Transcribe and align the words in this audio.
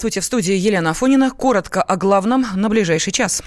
Здравствуйте, 0.00 0.22
в 0.22 0.24
студии 0.24 0.54
Елена 0.54 0.92
Афонина. 0.92 1.30
Коротко 1.30 1.82
о 1.82 1.94
главном 1.98 2.46
на 2.54 2.70
ближайший 2.70 3.12
час. 3.12 3.42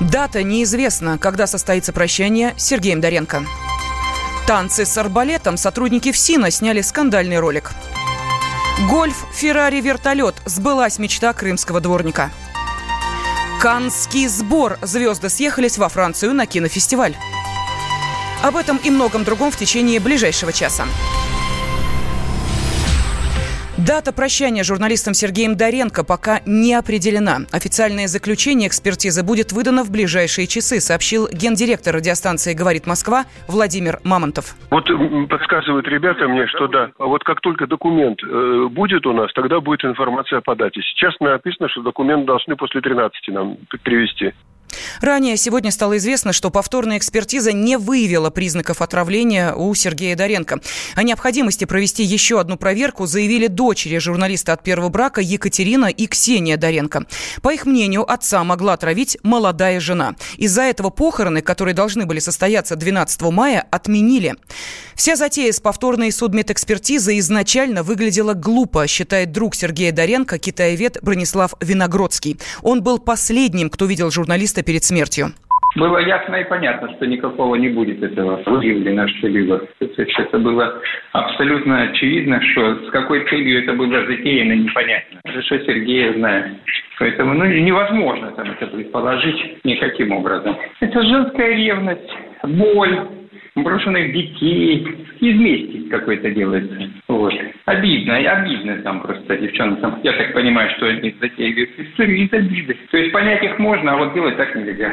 Дата 0.00 0.42
неизвестна, 0.42 1.18
когда 1.18 1.46
состоится 1.46 1.92
прощание 1.92 2.54
с 2.56 2.64
Сергеем 2.64 3.02
Доренко. 3.02 3.44
Танцы 4.46 4.86
с 4.86 4.96
арбалетом 4.96 5.58
сотрудники 5.58 6.10
ФСИНа 6.10 6.50
сняли 6.50 6.80
скандальный 6.80 7.38
ролик. 7.38 7.72
Гольф, 8.88 9.26
Феррари, 9.34 9.82
вертолет. 9.82 10.36
Сбылась 10.46 10.98
мечта 10.98 11.34
крымского 11.34 11.80
дворника. 11.82 12.30
Канский 13.60 14.26
сбор. 14.26 14.78
Звезды 14.80 15.28
съехались 15.28 15.76
во 15.76 15.90
Францию 15.90 16.32
на 16.32 16.46
кинофестиваль. 16.46 17.14
Об 18.42 18.56
этом 18.56 18.78
и 18.78 18.88
многом 18.88 19.24
другом 19.24 19.50
в 19.50 19.58
течение 19.58 20.00
ближайшего 20.00 20.50
часа. 20.50 20.86
Дата 23.86 24.14
прощания 24.14 24.64
журналистом 24.64 25.12
Сергеем 25.12 25.56
Доренко 25.58 26.04
пока 26.04 26.40
не 26.46 26.72
определена. 26.72 27.44
Официальное 27.52 28.06
заключение 28.06 28.68
экспертизы 28.68 29.22
будет 29.22 29.52
выдано 29.52 29.84
в 29.84 29.90
ближайшие 29.90 30.46
часы, 30.46 30.80
сообщил 30.80 31.28
гендиректор 31.30 31.94
радиостанции 31.94 32.54
«Говорит 32.54 32.86
Москва» 32.86 33.24
Владимир 33.46 33.98
Мамонтов. 34.02 34.56
Вот 34.70 34.88
подсказывают 35.28 35.86
ребята 35.86 36.26
мне, 36.28 36.46
что 36.46 36.66
да, 36.66 36.92
а 36.98 37.04
вот 37.04 37.24
как 37.24 37.42
только 37.42 37.66
документ 37.66 38.22
э, 38.24 38.68
будет 38.70 39.04
у 39.06 39.12
нас, 39.12 39.30
тогда 39.34 39.60
будет 39.60 39.84
информация 39.84 40.40
по 40.40 40.56
дате. 40.56 40.80
Сейчас 40.80 41.12
написано, 41.20 41.68
что 41.68 41.82
документ 41.82 42.24
должны 42.24 42.56
после 42.56 42.80
13 42.80 43.28
нам 43.28 43.58
привести. 43.82 44.32
Ранее 45.00 45.36
сегодня 45.36 45.70
стало 45.70 45.96
известно, 45.98 46.32
что 46.32 46.50
повторная 46.50 46.98
экспертиза 46.98 47.52
не 47.52 47.78
выявила 47.78 48.30
признаков 48.30 48.82
отравления 48.82 49.54
у 49.54 49.74
Сергея 49.74 50.16
Доренко. 50.16 50.60
О 50.94 51.02
необходимости 51.02 51.64
провести 51.64 52.02
еще 52.02 52.40
одну 52.40 52.56
проверку 52.56 53.06
заявили 53.06 53.46
дочери 53.46 53.98
журналиста 53.98 54.52
от 54.52 54.62
первого 54.62 54.88
брака 54.88 55.20
Екатерина 55.20 55.86
и 55.86 56.06
Ксения 56.06 56.56
Доренко. 56.56 57.06
По 57.42 57.52
их 57.52 57.66
мнению, 57.66 58.10
отца 58.10 58.42
могла 58.44 58.74
отравить 58.74 59.18
молодая 59.22 59.80
жена. 59.80 60.14
Из-за 60.36 60.62
этого 60.62 60.90
похороны, 60.90 61.40
которые 61.42 61.74
должны 61.74 62.06
были 62.06 62.18
состояться 62.18 62.76
12 62.76 63.22
мая, 63.22 63.66
отменили. 63.70 64.34
Вся 64.94 65.16
затея 65.16 65.52
с 65.52 65.60
повторной 65.60 66.12
судмедэкспертизой 66.12 67.18
изначально 67.18 67.82
выглядела 67.82 68.34
глупо, 68.34 68.86
считает 68.86 69.32
друг 69.32 69.54
Сергея 69.54 69.92
Доренко, 69.92 70.38
китаевед 70.38 70.98
Бронислав 71.02 71.54
Виногродский. 71.60 72.38
Он 72.62 72.82
был 72.82 72.98
последним, 72.98 73.70
кто 73.70 73.86
видел 73.86 74.10
журналиста 74.10 74.62
перед 74.64 74.84
смертью? 74.84 75.26
Было 75.76 75.98
ясно 75.98 76.36
и 76.36 76.44
понятно, 76.44 76.88
что 76.94 77.06
никакого 77.06 77.56
не 77.56 77.68
будет 77.68 78.00
этого 78.00 78.40
выявлено 78.46 79.08
что-либо. 79.08 79.60
Это 79.80 80.38
было 80.38 80.80
абсолютно 81.12 81.82
очевидно, 81.82 82.40
что 82.52 82.86
с 82.86 82.90
какой 82.90 83.28
целью 83.28 83.62
это 83.62 83.72
было 83.72 84.06
затеяно, 84.06 84.52
непонятно. 84.52 85.20
Хорошо 85.26 85.58
Сергея 85.58 86.12
знает. 86.12 86.56
Поэтому 86.98 87.34
ну, 87.34 87.44
невозможно 87.46 88.30
там 88.32 88.52
это 88.52 88.68
предположить 88.68 89.64
никаким 89.64 90.12
образом. 90.12 90.56
Это 90.78 91.02
женская 91.02 91.54
ревность, 91.54 92.10
боль, 92.44 93.08
брошенных 93.56 94.12
детей. 94.12 94.86
Из 95.20 95.40
мести 95.40 95.88
какой-то 95.88 96.30
делается. 96.30 96.90
Вот. 97.14 97.32
Обидно, 97.66 98.16
обидно 98.16 98.82
там 98.82 99.00
просто 99.00 99.36
девчонкам. 99.36 100.00
Я 100.02 100.12
так 100.14 100.34
понимаю, 100.34 100.68
что 100.76 100.86
они 100.86 101.14
затеивают 101.20 101.70
историю 101.78 102.26
из 102.26 102.32
обиды. 102.32 102.76
То 102.90 102.96
есть 102.96 103.12
понять 103.12 103.42
их 103.44 103.56
можно, 103.60 103.92
а 103.92 103.96
вот 103.96 104.14
делать 104.14 104.36
так 104.36 104.52
нельзя. 104.56 104.90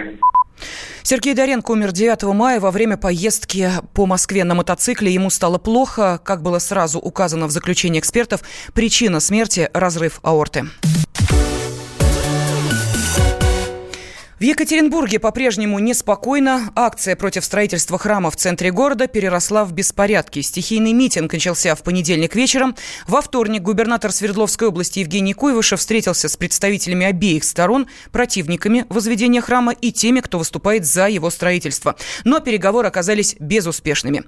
Сергей 1.02 1.34
Доренко 1.34 1.72
умер 1.72 1.92
9 1.92 2.24
мая 2.36 2.60
во 2.60 2.70
время 2.70 2.96
поездки 2.96 3.70
по 3.96 4.06
Москве 4.06 4.44
на 4.44 4.54
мотоцикле. 4.54 5.12
Ему 5.12 5.32
стало 5.32 5.58
плохо. 5.58 6.22
Как 6.24 6.44
было 6.44 6.60
сразу 6.60 7.00
указано 7.00 7.48
в 7.48 7.52
заключении 7.52 8.00
экспертов, 8.00 8.42
причина 8.76 9.20
смерти– 9.20 9.68
разрыв 9.74 10.20
аорты. 10.22 10.66
В 14.42 14.44
Екатеринбурге 14.44 15.20
по-прежнему 15.20 15.78
неспокойно. 15.78 16.72
Акция 16.76 17.16
против 17.16 17.46
строительства 17.46 18.00
храма 18.00 18.32
в 18.32 18.36
центре 18.36 18.72
города 18.72 19.06
переросла 19.06 19.66
в 19.66 19.72
беспорядки. 19.72 20.42
Стихийный 20.42 20.94
митинг 20.94 21.32
начался 21.32 21.76
в 21.76 21.84
понедельник 21.84 22.34
вечером. 22.34 22.76
Во 23.08 23.22
вторник 23.22 23.62
губернатор 23.62 24.12
Свердловской 24.12 24.70
области 24.70 24.98
Евгений 24.98 25.36
Куйвышев 25.36 25.80
встретился 25.80 26.28
с 26.28 26.36
представителями 26.38 27.06
обеих 27.06 27.44
сторон, 27.44 27.86
противниками 28.12 28.88
возведения 28.90 29.42
храма 29.42 29.74
и 29.74 29.92
теми, 29.92 30.22
кто 30.22 30.40
выступает 30.40 30.88
за 30.88 31.08
его 31.08 31.30
строительство. 31.30 31.96
Но 32.24 32.40
переговоры 32.40 32.88
оказались 32.88 33.36
безуспешными. 33.40 34.24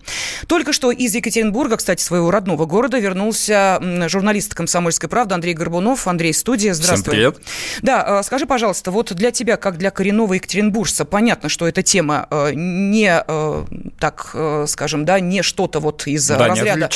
Только 0.46 0.74
что 0.74 0.92
из 0.92 1.16
Екатеринбурга, 1.16 1.78
кстати, 1.78 2.04
своего 2.04 2.30
родного 2.30 2.68
города, 2.68 3.00
вернулся 3.00 3.82
журналист 4.10 4.54
«Комсомольской 4.54 5.10
правды» 5.10 5.34
Андрей 5.34 5.56
Горбунов. 5.56 6.06
Андрей, 6.06 6.36
студия. 6.36 6.76
Здравствуй. 6.76 7.16
Всем 7.16 7.32
привет. 7.34 7.42
Да, 7.82 8.20
э, 8.20 8.24
скажи, 8.24 8.46
пожалуйста, 8.46 8.92
вот 8.92 9.12
для 9.16 9.32
тебя, 9.32 9.58
как 9.58 9.80
для 9.80 9.90
коренного 10.04 10.34
екатеринбуржца. 10.34 11.06
Понятно, 11.06 11.48
что 11.48 11.66
эта 11.66 11.82
тема 11.82 12.28
э, 12.30 12.52
не, 12.56 13.24
э, 13.26 13.66
так 14.00 14.32
э, 14.34 14.66
скажем, 14.68 15.06
да, 15.06 15.22
не 15.22 15.42
что-то 15.42 15.80
вот 15.80 16.06
из 16.08 16.28
да, 16.28 16.46
разряда... 16.46 16.90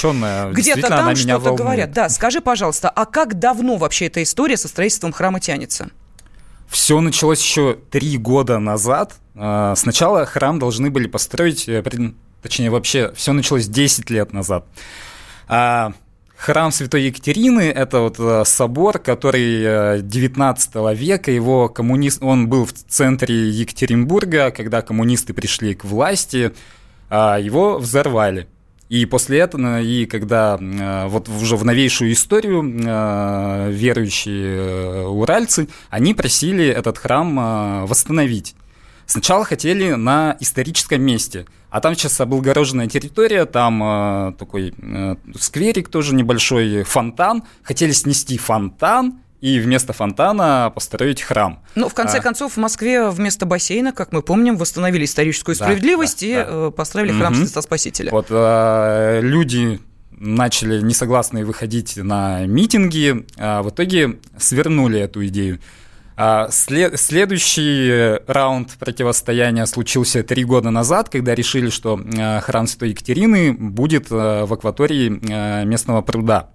Где-то 0.51 0.89
там 0.89 1.15
что-то 1.15 1.53
говорят. 1.53 1.91
Да, 1.91 2.09
скажи, 2.09 2.41
пожалуйста, 2.41 2.89
а 2.89 3.05
как 3.05 3.39
давно 3.39 3.77
вообще 3.77 4.07
эта 4.07 4.21
история 4.21 4.57
со 4.57 4.67
строительством 4.67 5.13
храма 5.13 5.39
тянется? 5.39 5.87
Все 6.67 6.99
началось 6.99 7.41
еще 7.41 7.77
три 7.91 8.17
года 8.17 8.59
назад. 8.59 9.13
Сначала 9.33 10.25
храм 10.25 10.59
должны 10.59 10.89
были 10.89 11.07
построить, 11.07 11.69
точнее 12.41 12.69
вообще, 12.69 13.13
все 13.15 13.31
началось 13.31 13.67
10 13.67 14.09
лет 14.09 14.33
назад. 14.33 14.65
Храм 16.37 16.71
Святой 16.71 17.01
Екатерины– 17.03 17.61
это 17.75 18.01
вот 18.01 18.19
э, 18.19 18.43
собор, 18.45 18.99
который 18.99 20.01
19 20.03 20.69
э, 20.75 20.93
века, 20.93 21.31
его 21.31 21.67
коммунист, 21.67 22.21
он 22.21 22.47
был 22.47 22.65
в 22.67 22.73
центре 22.73 23.49
Екатеринбурга, 23.49 24.51
когда 24.51 24.83
коммунисты 24.83 25.33
пришли 25.33 25.73
к 25.73 25.83
власти, 25.83 26.53
а 27.09 27.39
его 27.39 27.79
взорвали. 27.79 28.47
И 28.87 29.05
после 29.07 29.39
этого, 29.39 29.81
и 29.81 30.05
когда 30.05 30.59
э, 30.61 31.07
вот 31.07 31.27
уже 31.27 31.57
в 31.57 31.65
новейшую 31.65 32.13
историю 32.13 32.61
верующие 33.71 35.07
уральцы, 35.07 35.67
они 35.89 36.13
просили 36.13 36.67
этот 36.67 36.99
храм 36.99 37.87
восстановить. 37.87 38.55
Сначала 39.07 39.45
хотели 39.45 39.93
на 39.93 40.37
историческом 40.39 41.01
месте, 41.01 41.45
а 41.69 41.81
там 41.81 41.95
сейчас 41.95 42.19
облагороженная 42.21 42.87
территория, 42.87 43.45
там 43.45 43.81
э, 43.81 44.33
такой 44.37 44.73
э, 44.77 45.15
скверик 45.39 45.89
тоже 45.89 46.13
небольшой, 46.13 46.83
фонтан. 46.83 47.43
Хотели 47.63 47.91
снести 47.91 48.37
фонтан, 48.37 49.19
и 49.39 49.59
вместо 49.59 49.93
фонтана 49.93 50.71
построить 50.73 51.21
храм. 51.21 51.63
Ну, 51.75 51.89
в 51.89 51.93
конце 51.93 52.17
а... 52.17 52.21
концов, 52.21 52.53
в 52.53 52.57
Москве 52.57 53.09
вместо 53.09 53.45
бассейна, 53.45 53.91
как 53.91 54.11
мы 54.11 54.21
помним, 54.21 54.57
восстановили 54.57 55.05
историческую 55.05 55.55
справедливость 55.55 56.21
да, 56.21 56.27
и 56.27 56.33
да. 56.33 56.45
Э, 56.47 56.71
построили 56.75 57.11
храм 57.11 57.33
угу. 57.33 57.41
Христа 57.41 57.61
Спасителя. 57.61 58.11
Вот 58.11 58.27
э, 58.29 59.19
люди 59.21 59.79
начали 60.11 60.81
несогласные 60.81 61.45
выходить 61.45 61.97
на 61.97 62.45
митинги, 62.47 63.25
а 63.37 63.61
в 63.61 63.69
итоге 63.69 64.19
свернули 64.37 64.99
эту 64.99 65.25
идею. 65.27 65.59
А 66.19 66.49
след, 66.49 66.99
следующий 66.99 68.19
раунд 68.25 68.75
противостояния 68.79 69.67
случился 69.67 70.23
три 70.23 70.43
года 70.43 70.71
назад, 70.71 71.09
когда 71.09 71.35
решили, 71.35 71.69
что 71.69 71.99
э, 71.99 72.39
храм 72.41 72.65
Святой 72.65 72.89
Екатерины 72.89 73.53
будет 73.53 74.11
э, 74.11 74.45
в 74.45 74.51
акватории 74.51 75.19
э, 75.21 75.63
местного 75.65 76.01
пруда. 76.01 76.49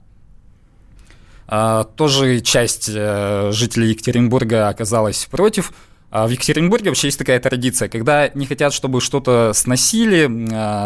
А, 1.46 1.84
тоже 1.84 2.40
часть 2.40 2.86
жителей 2.86 3.90
Екатеринбурга 3.90 4.68
оказалась 4.68 5.26
против. 5.26 5.72
А 6.10 6.26
в 6.26 6.30
Екатеринбурге 6.30 6.90
вообще 6.90 7.06
есть 7.08 7.18
такая 7.18 7.38
традиция, 7.38 7.88
когда 7.88 8.30
не 8.34 8.46
хотят, 8.46 8.72
чтобы 8.72 9.00
что-то 9.00 9.52
сносили, 9.54 10.28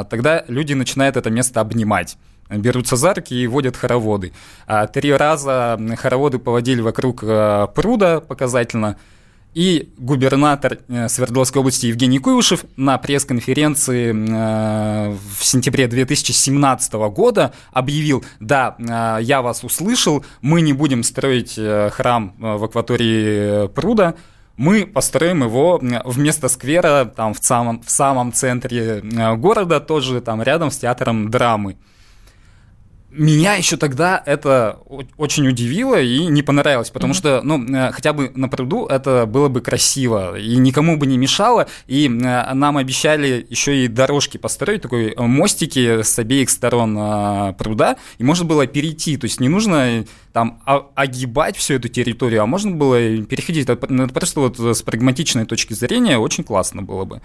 тогда 0.08 0.44
люди 0.48 0.72
начинают 0.72 1.16
это 1.16 1.30
место 1.30 1.60
обнимать 1.60 2.16
берутся 2.48 2.96
за 2.96 3.14
руки 3.14 3.34
и 3.34 3.46
водят 3.46 3.76
хороводы. 3.76 4.32
А 4.66 4.86
три 4.86 5.12
раза 5.12 5.78
хороводы 5.98 6.38
поводили 6.38 6.80
вокруг 6.80 7.22
э, 7.22 7.68
пруда 7.74 8.20
показательно, 8.20 8.96
и 9.54 9.90
губернатор 9.96 10.78
э, 10.88 11.08
Свердловской 11.08 11.60
области 11.60 11.86
Евгений 11.86 12.18
Куйвышев 12.18 12.64
на 12.76 12.98
пресс-конференции 12.98 14.12
э, 14.12 15.16
в 15.38 15.44
сентябре 15.44 15.88
2017 15.88 16.92
года 16.92 17.52
объявил, 17.72 18.24
да, 18.38 18.76
я 19.20 19.40
вас 19.40 19.64
услышал, 19.64 20.24
мы 20.42 20.60
не 20.60 20.74
будем 20.74 21.02
строить 21.02 21.58
храм 21.92 22.34
в 22.38 22.64
акватории 22.64 23.68
пруда, 23.68 24.14
мы 24.58 24.86
построим 24.86 25.42
его 25.42 25.80
вместо 26.04 26.48
сквера 26.48 27.04
там 27.04 27.34
в 27.34 27.38
самом, 27.42 27.82
в 27.82 27.90
самом 27.90 28.32
центре 28.32 29.02
города, 29.36 29.80
тоже 29.80 30.20
там 30.20 30.42
рядом 30.42 30.70
с 30.70 30.78
театром 30.78 31.30
драмы 31.30 31.76
меня 33.16 33.54
еще 33.54 33.76
тогда 33.76 34.22
это 34.24 34.78
очень 35.16 35.48
удивило 35.48 36.00
и 36.00 36.26
не 36.26 36.42
понравилось, 36.42 36.90
потому 36.90 37.12
mm-hmm. 37.12 37.16
что, 37.16 37.40
ну, 37.42 37.64
э, 37.64 37.92
хотя 37.92 38.12
бы 38.12 38.30
на 38.34 38.48
пруду 38.48 38.86
это 38.86 39.26
было 39.26 39.48
бы 39.48 39.60
красиво 39.60 40.38
и 40.38 40.56
никому 40.56 40.96
бы 40.96 41.06
не 41.06 41.18
мешало, 41.18 41.68
и 41.86 42.06
э, 42.06 42.54
нам 42.54 42.76
обещали 42.76 43.46
еще 43.48 43.84
и 43.84 43.88
дорожки 43.88 44.36
построить, 44.36 44.82
такой 44.82 45.12
э, 45.12 45.22
мостики 45.22 46.02
с 46.02 46.18
обеих 46.18 46.50
сторон 46.50 47.54
пруда, 47.54 47.96
и 48.18 48.24
можно 48.24 48.44
было 48.44 48.66
перейти, 48.66 49.16
то 49.16 49.24
есть 49.24 49.40
не 49.40 49.48
нужно 49.48 50.04
там 50.32 50.60
огибать 50.94 51.56
всю 51.56 51.74
эту 51.74 51.88
территорию, 51.88 52.42
а 52.42 52.46
можно 52.46 52.70
было 52.72 52.98
переходить, 53.22 53.68
это 53.68 53.76
просто 54.12 54.40
вот 54.40 54.58
с 54.58 54.82
прагматичной 54.82 55.46
точки 55.46 55.72
зрения 55.72 56.18
очень 56.18 56.44
классно 56.44 56.82
было 56.82 57.04
бы. 57.04 57.22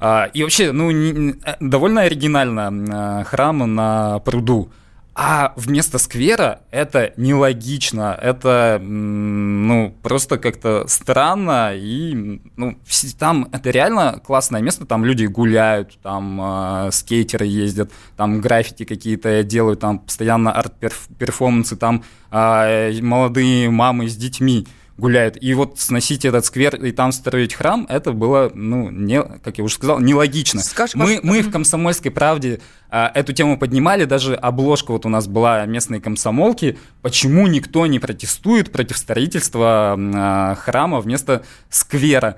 А, 0.00 0.24
и 0.34 0.42
вообще, 0.42 0.72
ну, 0.72 1.34
довольно 1.60 2.02
оригинально 2.02 3.24
храм 3.24 3.74
на 3.74 4.18
пруду. 4.18 4.70
А 5.14 5.52
вместо 5.56 5.98
сквера 5.98 6.62
это 6.70 7.12
нелогично, 7.18 8.18
это, 8.20 8.80
ну, 8.82 9.94
просто 10.02 10.38
как-то 10.38 10.86
странно, 10.88 11.72
и, 11.74 12.40
ну, 12.56 12.78
там 13.18 13.46
это 13.52 13.68
реально 13.68 14.22
классное 14.24 14.62
место, 14.62 14.86
там 14.86 15.04
люди 15.04 15.26
гуляют, 15.26 15.98
там 16.02 16.40
э, 16.40 16.90
скейтеры 16.92 17.44
ездят, 17.44 17.92
там 18.16 18.40
граффити 18.40 18.84
какие-то 18.84 19.42
делают, 19.42 19.80
там 19.80 19.98
постоянно 19.98 20.50
арт-перформансы, 20.50 21.76
там 21.76 22.04
э, 22.30 22.98
молодые 23.02 23.68
мамы 23.68 24.08
с 24.08 24.16
детьми 24.16 24.66
гуляют. 25.02 25.36
И 25.40 25.52
вот 25.52 25.80
сносить 25.80 26.24
этот 26.24 26.46
сквер 26.46 26.76
и 26.76 26.92
там 26.92 27.10
строить 27.10 27.54
храм, 27.54 27.86
это 27.90 28.12
было, 28.12 28.52
ну, 28.54 28.88
не, 28.88 29.20
как 29.20 29.58
я 29.58 29.64
уже 29.64 29.74
сказал, 29.74 29.98
нелогично. 29.98 30.62
Скажи, 30.62 30.96
мы, 30.96 31.18
мы 31.22 31.42
в 31.42 31.50
«Комсомольской 31.50 32.12
правде» 32.12 32.60
а, 32.88 33.10
эту 33.12 33.32
тему 33.32 33.58
поднимали, 33.58 34.04
даже 34.04 34.34
обложка 34.34 34.92
вот 34.92 35.04
у 35.04 35.08
нас 35.08 35.26
была 35.26 35.66
местной 35.66 36.00
комсомолки, 36.00 36.78
почему 37.02 37.48
никто 37.48 37.86
не 37.86 37.98
протестует 37.98 38.70
против 38.70 38.96
строительства 38.96 39.96
а, 39.98 40.54
храма 40.54 41.00
вместо 41.00 41.42
сквера. 41.68 42.36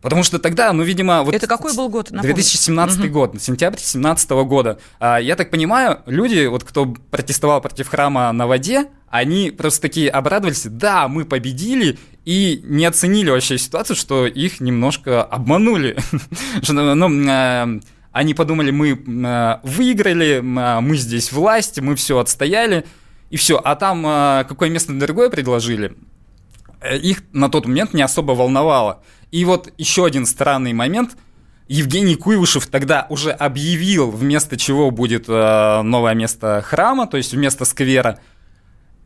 Потому 0.00 0.22
что 0.22 0.38
тогда, 0.38 0.72
ну, 0.72 0.82
видимо... 0.82 1.22
Вот 1.22 1.34
Это 1.34 1.46
какой 1.46 1.74
был 1.74 1.88
год? 1.88 2.10
Напомню. 2.10 2.34
2017 2.34 3.00
угу. 3.00 3.08
год, 3.08 3.42
сентябрь 3.42 3.76
2017 3.76 4.30
года. 4.30 4.78
А, 5.00 5.18
я 5.18 5.36
так 5.36 5.50
понимаю, 5.50 6.00
люди, 6.06 6.46
вот 6.46 6.64
кто 6.64 6.94
протестовал 7.10 7.60
против 7.60 7.88
храма 7.88 8.30
на 8.32 8.46
воде, 8.46 8.86
они 9.08 9.50
просто 9.50 9.82
такие 9.82 10.10
обрадовались, 10.10 10.64
да, 10.64 11.08
мы 11.08 11.24
победили, 11.24 11.98
и 12.26 12.60
не 12.64 12.84
оценили 12.84 13.30
вообще 13.30 13.56
ситуацию, 13.56 13.96
что 13.96 14.26
их 14.26 14.60
немножко 14.60 15.22
обманули. 15.22 15.96
Ну, 16.68 17.28
э, 17.28 17.80
они 18.12 18.34
подумали, 18.34 18.70
мы 18.70 18.90
э, 18.90 19.58
выиграли, 19.62 20.38
э, 20.38 20.80
мы 20.80 20.96
здесь 20.96 21.32
власть, 21.32 21.80
мы 21.80 21.94
все 21.94 22.18
отстояли, 22.18 22.84
и 23.30 23.36
все. 23.36 23.60
А 23.62 23.76
там 23.76 24.02
какое 24.46 24.70
место 24.70 24.92
другое 24.92 25.30
предложили, 25.30 25.96
их 26.94 27.22
на 27.32 27.48
тот 27.48 27.66
момент 27.66 27.94
не 27.94 28.02
особо 28.02 28.32
волновало. 28.32 29.02
И 29.30 29.44
вот 29.44 29.72
еще 29.78 30.06
один 30.06 30.26
странный 30.26 30.72
момент. 30.72 31.16
Евгений 31.68 32.14
Куйвышев 32.14 32.66
тогда 32.68 33.06
уже 33.10 33.32
объявил, 33.32 34.10
вместо 34.10 34.56
чего 34.56 34.92
будет 34.92 35.26
новое 35.26 36.14
место 36.14 36.62
храма, 36.64 37.08
то 37.08 37.16
есть 37.16 37.32
вместо 37.32 37.64
сквера– 37.64 38.20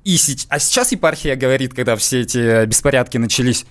и, 0.04 0.16
а 0.48 0.58
сейчас 0.58 0.92
епархия 0.92 1.36
говорит, 1.36 1.74
когда 1.74 1.96
все 1.96 2.20
эти 2.20 2.64
беспорядки 2.64 3.18
начались, 3.18 3.66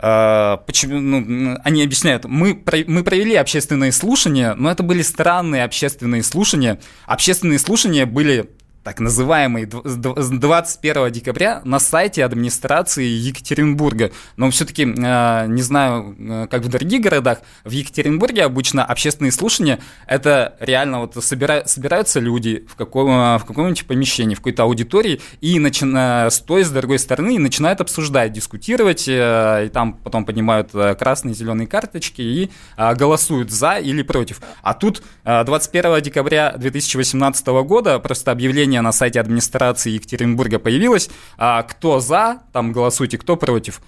э, 0.00 0.56
почему, 0.66 0.98
ну, 0.98 1.58
они 1.62 1.84
объясняют, 1.84 2.24
мы, 2.24 2.62
мы 2.86 3.04
провели 3.04 3.36
общественные 3.36 3.92
слушания, 3.92 4.54
но 4.54 4.70
это 4.70 4.82
были 4.82 5.02
странные 5.02 5.62
общественные 5.62 6.24
слушания. 6.24 6.80
Общественные 7.06 7.60
слушания 7.60 8.06
были 8.06 8.50
так 8.88 9.00
называемый, 9.00 9.68
с 9.84 10.30
21 10.30 11.12
декабря 11.12 11.60
на 11.62 11.78
сайте 11.78 12.24
администрации 12.24 13.04
Екатеринбурга. 13.04 14.12
Но 14.36 14.50
все-таки, 14.50 14.84
э, 14.84 15.46
не 15.46 15.60
знаю, 15.60 16.16
э, 16.18 16.46
как 16.50 16.62
в 16.62 16.68
других 16.68 17.02
городах, 17.02 17.42
в 17.64 17.70
Екатеринбурге 17.70 18.44
обычно 18.44 18.82
общественные 18.82 19.30
слушания, 19.32 19.78
это 20.06 20.56
реально 20.58 21.00
вот 21.00 21.22
собираются 21.22 22.18
люди 22.18 22.64
в, 22.66 22.76
каком, 22.76 23.10
э, 23.10 23.38
в 23.38 23.44
каком-нибудь 23.44 23.86
помещении, 23.86 24.34
в 24.34 24.38
какой-то 24.38 24.62
аудитории, 24.62 25.20
и 25.42 25.58
начиная 25.58 26.30
с 26.30 26.40
той, 26.40 26.64
с 26.64 26.70
другой 26.70 26.98
стороны, 26.98 27.34
и 27.34 27.38
начинают 27.38 27.82
обсуждать, 27.82 28.32
дискутировать, 28.32 29.04
и 29.06 29.70
там 29.74 29.98
потом 30.02 30.24
поднимают 30.24 30.70
красные, 30.98 31.34
зеленые 31.34 31.66
карточки 31.66 32.22
и 32.22 32.50
голосуют 32.78 33.50
за 33.50 33.74
или 33.74 34.00
против. 34.00 34.40
А 34.62 34.72
тут 34.72 35.02
21 35.24 36.00
декабря 36.00 36.54
2018 36.56 37.46
года 37.48 37.98
просто 37.98 38.32
объявление 38.32 38.77
объявление 38.78 38.82
на 38.82 38.92
сайте 38.92 39.20
администрации 39.20 39.94
Екатеринбурга 39.94 40.58
появилось, 40.58 41.10
а, 41.36 41.62
кто 41.62 42.00
за, 42.00 42.38
там 42.52 42.72
голосуйте, 42.72 43.18
кто 43.18 43.36
против. 43.36 43.80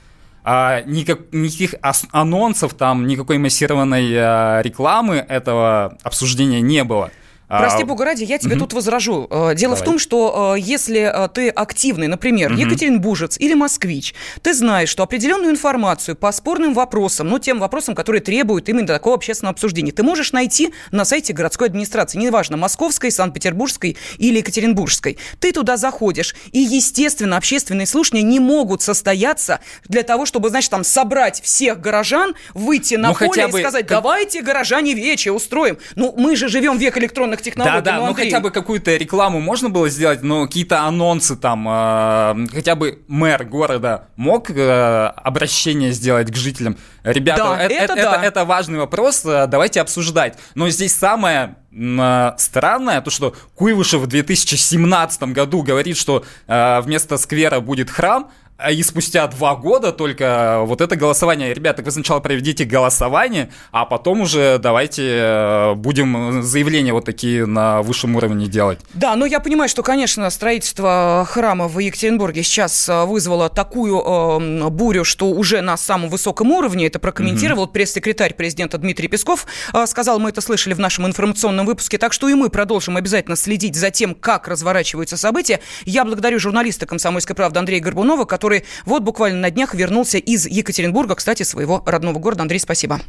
А, 0.43 0.83
никак, 0.87 1.33
никаких 1.33 1.75
анонсов, 2.13 2.75
там 2.75 3.07
никакой 3.07 3.39
массированной 3.39 4.15
а, 4.17 4.63
рекламы 4.63 5.25
этого 5.29 5.97
обсуждения 6.03 6.61
не 6.61 6.85
было. 6.85 7.11
Прости 7.59 7.83
бога 7.83 8.05
ради, 8.05 8.23
я 8.23 8.39
тебе 8.39 8.53
угу. 8.53 8.61
тут 8.61 8.75
возражу. 8.75 9.27
Э, 9.29 9.55
дело 9.57 9.75
Давай. 9.75 9.83
в 9.83 9.85
том, 9.85 9.99
что 9.99 10.55
э, 10.57 10.61
если 10.61 11.01
э, 11.01 11.29
ты 11.29 11.49
активный, 11.49 12.07
например, 12.07 12.53
угу. 12.53 12.61
екатеринбуржец 12.61 13.37
или 13.39 13.55
москвич, 13.55 14.15
ты 14.41 14.55
знаешь, 14.55 14.89
что 14.89 15.03
определенную 15.03 15.51
информацию 15.51 16.15
по 16.15 16.31
спорным 16.31 16.75
вопросам, 16.75 17.29
ну, 17.29 17.41
тем 17.41 17.59
вопросам, 17.59 17.97
которые 17.97 18.23
требуют 18.23 18.69
именно 18.69 18.87
такого 18.87 19.17
общественного 19.17 19.53
обсуждения, 19.53 19.91
ты 19.91 20.05
можешь 20.05 20.33
найти 20.33 20.73
на 20.93 21.05
сайте 21.05 21.33
городской 21.33 21.67
администрации, 21.67 22.19
неважно, 22.19 22.57
московской, 22.57 23.11
санкт-петербургской 23.11 23.97
или 24.19 24.39
екатеринбургской. 24.39 25.19
Ты 25.41 25.51
туда 25.53 25.77
заходишь, 25.77 26.37
и, 26.53 26.61
естественно, 26.61 27.37
общественные 27.37 27.87
слушания 27.87 28.23
не 28.23 28.39
могут 28.39 28.83
состояться 28.83 29.59
для 29.89 30.05
того, 30.05 30.25
чтобы, 30.25 30.51
значит, 30.51 30.71
там 30.71 30.85
собрать 30.85 31.43
всех 31.43 31.81
горожан, 31.81 32.37
выйти 32.55 32.95
на 32.95 33.09
ну, 33.09 33.15
поле 33.15 33.49
и 33.49 33.51
бы... 33.51 33.59
сказать, 33.59 33.87
давайте, 33.89 34.41
горожане, 34.41 34.95
вече 34.95 35.33
устроим. 35.33 35.79
Ну, 35.97 36.15
мы 36.17 36.37
же 36.37 36.49
живем 36.49 36.79
в 36.79 36.81
век 36.81 36.97
электронных 36.97 37.40
новых 37.41 37.45
технологий. 37.45 37.85
Да, 37.85 37.93
да, 37.93 37.99
ну, 37.99 38.07
ну 38.07 38.15
хотя 38.15 38.41
бы 38.41 38.51
какую-то 38.51 38.97
рекламу 38.97 39.41
можно 39.41 39.69
было 39.71 39.89
сделать, 39.89 40.23
но 40.23 40.47
какие-то 40.47 40.83
анонсы 40.83 41.37
там, 41.37 41.67
э, 41.69 42.47
хотя 42.53 42.75
бы 42.75 43.03
мэр 43.09 43.45
города 43.45 44.09
мог 44.17 44.51
э, 44.51 45.07
обращение 45.17 45.93
сделать 45.93 46.31
к 46.31 46.37
жителям. 46.37 46.77
Ребята, 47.05 47.45
да, 47.45 47.63
это, 47.63 47.75
это, 47.75 47.93
это, 47.95 48.11
да. 48.11 48.25
это 48.25 48.45
важный 48.45 48.79
вопрос, 48.79 49.25
э, 49.25 49.47
давайте 49.47 49.81
обсуждать. 49.81 50.39
Но 50.55 50.69
здесь 50.69 50.95
самое 50.95 51.57
э, 51.73 52.33
странное, 52.39 53.01
то, 53.01 53.11
что 53.11 53.35
Куйвышев 53.55 54.03
в 54.03 54.07
2017 54.07 55.23
году 55.25 55.63
говорит, 55.63 55.97
что 55.97 56.25
э, 56.47 56.81
вместо 56.81 57.17
сквера 57.17 57.61
будет 57.61 57.91
храм, 57.91 58.31
и 58.71 58.83
спустя 58.83 59.27
два 59.27 59.55
года 59.55 59.93
только 59.93 60.61
вот 60.65 60.81
это 60.81 60.97
голосование. 60.97 61.55
Ребята, 61.55 61.83
вы 61.83 61.91
сначала 61.91 62.21
проведите 62.21 62.65
голосование, 62.65 63.51
а 63.73 63.85
потом 63.85 64.23
уже 64.23 64.59
давайте 64.59 65.03
э, 65.07 65.75
будем 65.75 66.43
заявления 66.43 66.93
вот 66.93 67.05
такие 67.05 67.47
на 67.47 67.83
высшем 67.83 68.17
уровне 68.17 68.47
делать. 68.47 68.79
Да, 68.95 69.17
ну 69.17 69.25
я 69.25 69.41
понимаю, 69.41 69.69
что, 69.69 69.83
конечно, 69.83 70.29
строительство 70.31 71.27
храма 71.29 71.69
в 71.69 71.79
Екатеринбурге 71.79 72.43
сейчас 72.43 72.89
э, 72.89 73.05
вызвало 73.05 73.49
такую 73.49 74.01
э, 74.01 74.69
бурю, 74.69 75.05
что 75.05 75.31
уже 75.31 75.61
на 75.61 75.77
самом 75.77 76.09
высоком 76.09 76.51
уровне 76.51 76.87
это 76.87 76.99
прокомментировал 76.99 77.65
угу. 77.65 77.73
пресс-секретарь 77.73 78.35
президента 78.35 78.79
Дмитрий 78.79 79.09
Песков. 79.09 79.47
Э, 79.73 79.87
сказал, 79.87 80.19
мы 80.19 80.31
это 80.31 80.41
слышали 80.41 80.75
в 80.75 80.81
нашем 80.81 81.07
информационном 81.07 81.67
выпуске, 81.67 81.99
так 81.99 82.13
что 82.13 82.29
и 82.29 82.35
мы 82.35 82.51
продолжим 82.51 82.97
обязательно 82.97 83.37
следить 83.37 83.77
за 83.77 83.91
тем, 83.91 84.15
как 84.15 84.49
разворачиваются 84.49 85.17
события. 85.17 85.61
Я 85.85 86.05
благодарю 86.05 86.39
журналиста 86.39 86.87
«Комсомольской 86.87 87.37
правды» 87.37 87.59
Андрея 87.59 87.81
Горбунова, 87.81 88.25
который 88.25 88.50
который 88.51 88.65
вот 88.85 89.03
буквально 89.03 89.39
на 89.39 89.51
днях 89.51 89.75
вернулся 89.75 90.19
из 90.19 90.47
Екатеринбурга, 90.47 91.15
кстати, 91.15 91.45
своего 91.45 91.83
родного 91.87 92.19
города. 92.19 92.43
Андрей, 92.43 92.59
спасибо. 92.59 93.01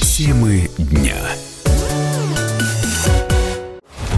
Темы 0.00 0.70
дня. 0.78 1.16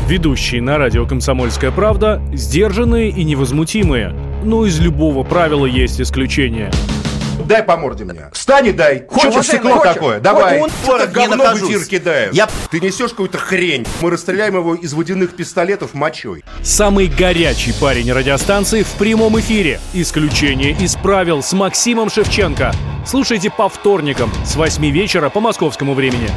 Ведущие 0.09 0.63
на 0.63 0.79
радио 0.79 1.05
«Комсомольская 1.05 1.73
правда» 1.73 2.23
сдержанные 2.33 3.11
и 3.11 3.25
невозмутимые. 3.25 4.15
Но 4.45 4.65
из 4.65 4.79
любого 4.79 5.25
правила 5.25 5.67
есть 5.67 6.01
исключение– 6.01 6.71
дай 7.45 7.63
по 7.63 7.77
морде 7.77 8.05
мне. 8.05 8.31
Встань 8.33 8.67
и 8.69 8.73
дай. 8.73 9.07
Хочешь 9.09 9.47
стекло 9.47 9.79
такое? 9.79 10.21
Давай. 10.21 10.61
Вот 10.61 11.09
говно 11.11 11.55
в 11.55 11.59
эфир 11.59 11.85
кидаешь. 11.85 12.35
Я... 12.35 12.49
Ты 12.71 12.81
несешь 12.81 13.11
какую-то 13.11 13.39
хрень. 13.39 13.87
Мы 14.01 14.11
расстреляем 14.11 14.57
его 14.57 14.75
из 14.75 14.93
водяных 14.95 15.37
пистолетов 15.37 15.95
мочой. 15.95 16.45
Самый 16.63 17.07
горячий 17.07 17.73
парень 17.81 18.13
радиостанции 18.13 18.83
в 18.83 18.91
прямом 18.93 19.39
эфире. 19.41 19.81
Исключение 19.93 20.73
из 20.73 20.97
правил 20.97 21.43
с 21.43 21.53
Максимом 21.53 22.11
Шевченко. 22.11 22.73
Слушайте 23.07 23.51
по 23.51 23.69
вторникам 23.69 24.33
с 24.45 24.57
8 24.57 24.85
вечера 24.91 25.31
по 25.31 25.41
московскому 25.41 25.95
времени. 25.95 26.29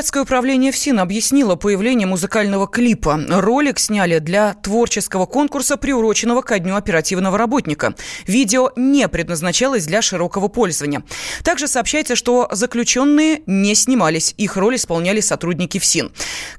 Бурятское 0.00 0.22
управление 0.22 0.72
ФСИН 0.72 0.98
объяснило 1.00 1.56
появление 1.56 2.06
музыкального 2.06 2.66
клипа. 2.66 3.20
Ролик 3.28 3.78
сняли 3.78 4.18
для 4.18 4.54
творческого 4.54 5.26
конкурса, 5.26 5.76
приуроченного 5.76 6.40
ко 6.40 6.58
Дню 6.58 6.74
оперативного 6.74 7.36
работника. 7.36 7.94
Видео 8.26 8.70
не 8.76 9.06
предназначалось 9.08 9.84
для 9.84 10.00
широкого 10.00 10.48
пользования. 10.48 11.02
Также 11.44 11.68
сообщается, 11.68 12.16
что 12.16 12.48
заключенные 12.50 13.42
не 13.44 13.74
снимались. 13.74 14.34
Их 14.38 14.56
роль 14.56 14.76
исполняли 14.76 15.20
сотрудники 15.20 15.76
ФСИН. 15.76 16.12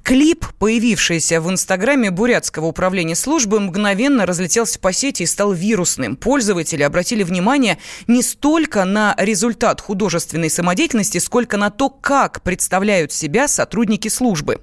Клип, 0.04 0.46
появившийся 0.60 1.42
в 1.42 1.50
инстаграме 1.50 2.12
Бурятского 2.12 2.68
управления 2.68 3.16
службы, 3.16 3.60
мгновенно 3.60 4.28
разлетелся 4.28 4.78
по 4.78 4.94
сети 4.94 5.24
и 5.24 5.26
стал 5.26 5.52
вирусным. 5.52 6.16
Пользователи 6.16 6.84
обратили 6.84 7.24
внимание 7.24 7.80
не 8.06 8.22
столько 8.22 8.86
на 8.86 9.16
результат 9.18 9.82
художественной 9.82 10.52
самодеятельности, 10.52 11.18
сколько 11.18 11.58
на 11.58 11.72
то, 11.72 11.90
как 11.90 12.44
представляют 12.44 12.92
проявляют 12.92 13.14
себя 13.32 13.48
сотрудники 13.48 14.10
службы. 14.10 14.60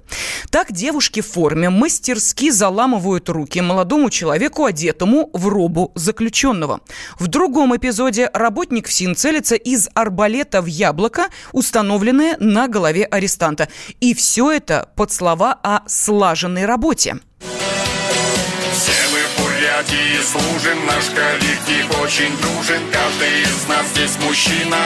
Так 0.51 0.71
девушки 0.71 1.21
в 1.21 1.27
форме 1.27 1.69
мастерски 1.69 2.51
заламывают 2.51 3.27
руки 3.29 3.61
молодому 3.61 4.11
человеку, 4.11 4.65
одетому 4.65 5.31
в 5.33 5.47
робу 5.47 5.91
заключенного. 5.95 6.81
В 7.17 7.27
другом 7.27 7.75
эпизоде 7.75 8.29
работник 8.31 8.87
ФСИН 8.87 9.15
целится 9.15 9.55
из 9.55 9.89
арбалета 9.95 10.61
в 10.61 10.67
яблоко, 10.67 11.29
установленное 11.51 12.37
на 12.39 12.67
голове 12.67 13.05
арестанта. 13.05 13.69
И 13.99 14.13
все 14.13 14.51
это 14.51 14.89
под 14.95 15.11
слова 15.11 15.57
о 15.63 15.81
слаженной 15.87 16.65
работе. 16.65 17.17
Все 17.39 18.91
мы 19.11 19.19
Бурятии 19.43 20.21
служим, 20.21 20.85
наш 20.85 21.05
коллектив 21.05 22.01
очень 22.03 22.37
дружен. 22.37 22.83
Каждый 22.91 23.41
из 23.41 23.67
нас 23.67 23.85
здесь 23.93 24.17
мужчина, 24.23 24.77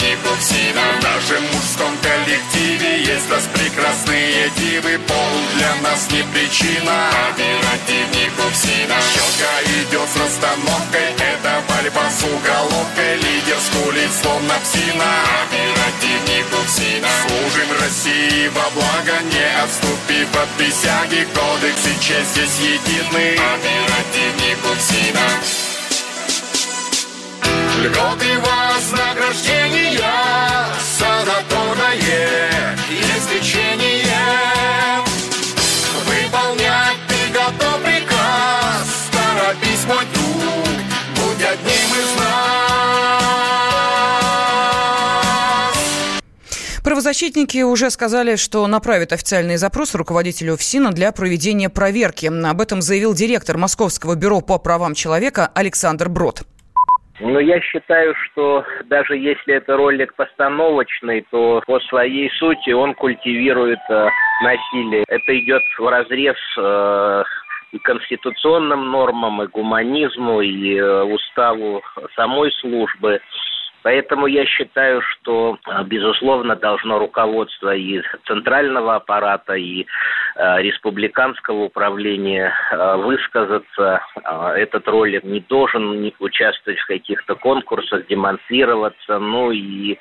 оперативник 0.00 0.18
Уксина. 0.32 0.82
В 0.98 1.02
нашем 1.02 1.42
мужском 1.52 1.96
коллективе 2.02 3.02
есть 3.02 3.30
распрекрасные 3.30 4.50
дивы. 4.56 4.98
Пол 5.06 5.32
для 5.54 5.74
нас 5.82 6.10
не 6.10 6.22
причина, 6.32 7.10
оперативник 7.30 8.32
Уксина. 8.38 8.96
Щетка 9.12 9.52
идет 9.66 10.08
с 10.08 10.16
расстановкой, 10.16 11.12
это 11.18 11.62
борьба 11.68 12.10
с 12.10 12.22
уголовкой. 12.24 13.16
Лидер 13.16 13.58
скулит, 13.60 14.10
словно 14.22 14.54
псина, 14.62 15.10
оперативник 15.44 16.46
Уксина. 16.60 17.08
Служим 17.26 17.70
России 17.80 18.48
во 18.48 18.70
благо, 18.70 19.22
не 19.24 19.62
отступив 19.62 20.28
от 20.36 20.48
присяги. 20.56 21.26
Кодекс 21.34 21.86
и 21.86 21.94
честь 22.00 22.32
здесь 22.32 22.58
едины, 22.58 23.36
оперативник 23.36 24.58
Уксина. 24.64 25.70
Льготы 27.80 28.38
вознаграждения 28.40 29.69
санаторное 31.90 32.76
есть 32.88 33.32
лечение. 33.32 34.04
Выполнять 36.04 36.98
ты 37.08 37.32
готов 37.32 37.82
приказ, 37.82 39.10
торопись, 39.12 39.84
мой 39.86 40.04
друг, 40.14 40.68
будь 41.16 41.44
одним 41.44 41.90
из. 41.98 42.10
Правозащитники 46.82 47.62
уже 47.62 47.90
сказали, 47.90 48.36
что 48.36 48.66
направят 48.66 49.12
официальный 49.12 49.56
запрос 49.56 49.94
руководителю 49.94 50.56
ФСИНа 50.56 50.92
для 50.92 51.12
проведения 51.12 51.68
проверки. 51.68 52.26
Об 52.26 52.60
этом 52.60 52.82
заявил 52.82 53.14
директор 53.14 53.58
Московского 53.58 54.14
бюро 54.16 54.40
по 54.40 54.58
правам 54.58 54.94
человека 54.94 55.50
Александр 55.54 56.08
Брод. 56.08 56.42
Но 57.20 57.38
я 57.38 57.60
считаю, 57.60 58.14
что 58.24 58.64
даже 58.86 59.16
если 59.16 59.54
это 59.54 59.76
ролик 59.76 60.14
постановочный, 60.14 61.26
то 61.30 61.62
по 61.66 61.78
своей 61.80 62.30
сути 62.38 62.70
он 62.70 62.94
культивирует 62.94 63.78
э, 63.90 64.08
насилие. 64.42 65.04
Это 65.06 65.38
идет 65.38 65.62
в 65.78 65.86
разрез 65.86 66.36
э, 66.58 67.24
и 67.72 67.78
конституционным 67.78 68.90
нормам, 68.90 69.42
и 69.42 69.46
гуманизму, 69.48 70.40
и 70.40 70.76
э, 70.76 71.02
уставу 71.02 71.82
самой 72.16 72.50
службы. 72.52 73.20
Поэтому 73.82 74.26
я 74.26 74.44
считаю, 74.44 75.02
что, 75.02 75.58
э, 75.66 75.84
безусловно, 75.84 76.56
должно 76.56 76.98
руководство 76.98 77.74
и 77.74 78.02
центрального 78.26 78.96
аппарата, 78.96 79.54
и 79.54 79.86
э, 80.36 80.62
республиканского 80.62 81.64
управления 81.64 82.52
э, 82.70 82.96
высказаться. 82.96 84.02
Э, 84.22 84.52
этот 84.56 84.86
ролик 84.88 85.24
не 85.24 85.40
должен 85.40 86.02
не 86.02 86.14
участвовать 86.18 86.78
в 86.80 86.86
каких-то 86.86 87.34
конкурсах, 87.36 88.06
демонстрироваться. 88.06 89.18
Ну 89.18 89.50
и 89.50 89.98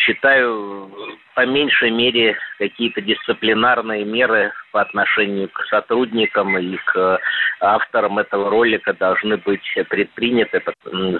считаю, 0.00 0.90
по 1.34 1.46
меньшей 1.46 1.90
мере, 1.90 2.36
какие-то 2.58 3.00
дисциплинарные 3.00 4.04
меры 4.04 4.52
по 4.72 4.80
отношению 4.80 5.48
к 5.48 5.64
сотрудникам 5.66 6.56
и 6.58 6.76
к 6.76 7.20
авторам 7.60 8.18
этого 8.18 8.50
ролика 8.50 8.92
должны 8.94 9.36
быть 9.36 9.62
предприняты. 9.88 10.62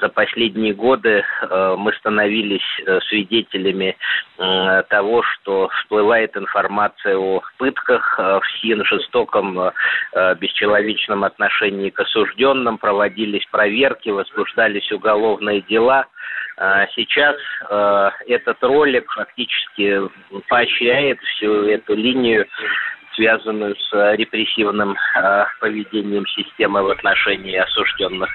За 0.00 0.08
последние 0.08 0.72
годы 0.72 1.22
э, 1.42 1.74
мы 1.78 1.92
становились 1.94 2.62
э, 2.86 3.00
свидетелями 3.08 3.96
э, 4.38 4.82
того, 4.88 5.22
что 5.22 5.68
всплывает 5.68 6.36
информация 6.36 7.16
о 7.16 7.42
пытках 7.58 8.18
в 8.18 8.42
СИН, 8.60 8.84
жестоком, 8.84 9.72
бесчеловечном 10.40 11.24
отношении 11.24 11.90
к 11.90 12.00
осужденным, 12.00 12.78
проводились 12.78 13.46
проверки, 13.50 14.08
возбуждались 14.08 14.90
уголовные 14.92 15.60
дела– 15.62 16.06
Сейчас 16.94 17.36
этот 18.26 18.62
ролик 18.62 19.10
фактически 19.10 19.98
поощряет 20.48 21.18
всю 21.20 21.64
эту 21.64 21.94
линию 21.94 22.46
связанную 23.14 23.76
с 23.76 23.92
э, 23.92 24.16
репрессивным 24.16 24.92
э, 24.92 25.44
поведением 25.60 26.24
системы 26.26 26.82
в 26.82 26.90
отношении 26.90 27.56
осужденных. 27.56 28.30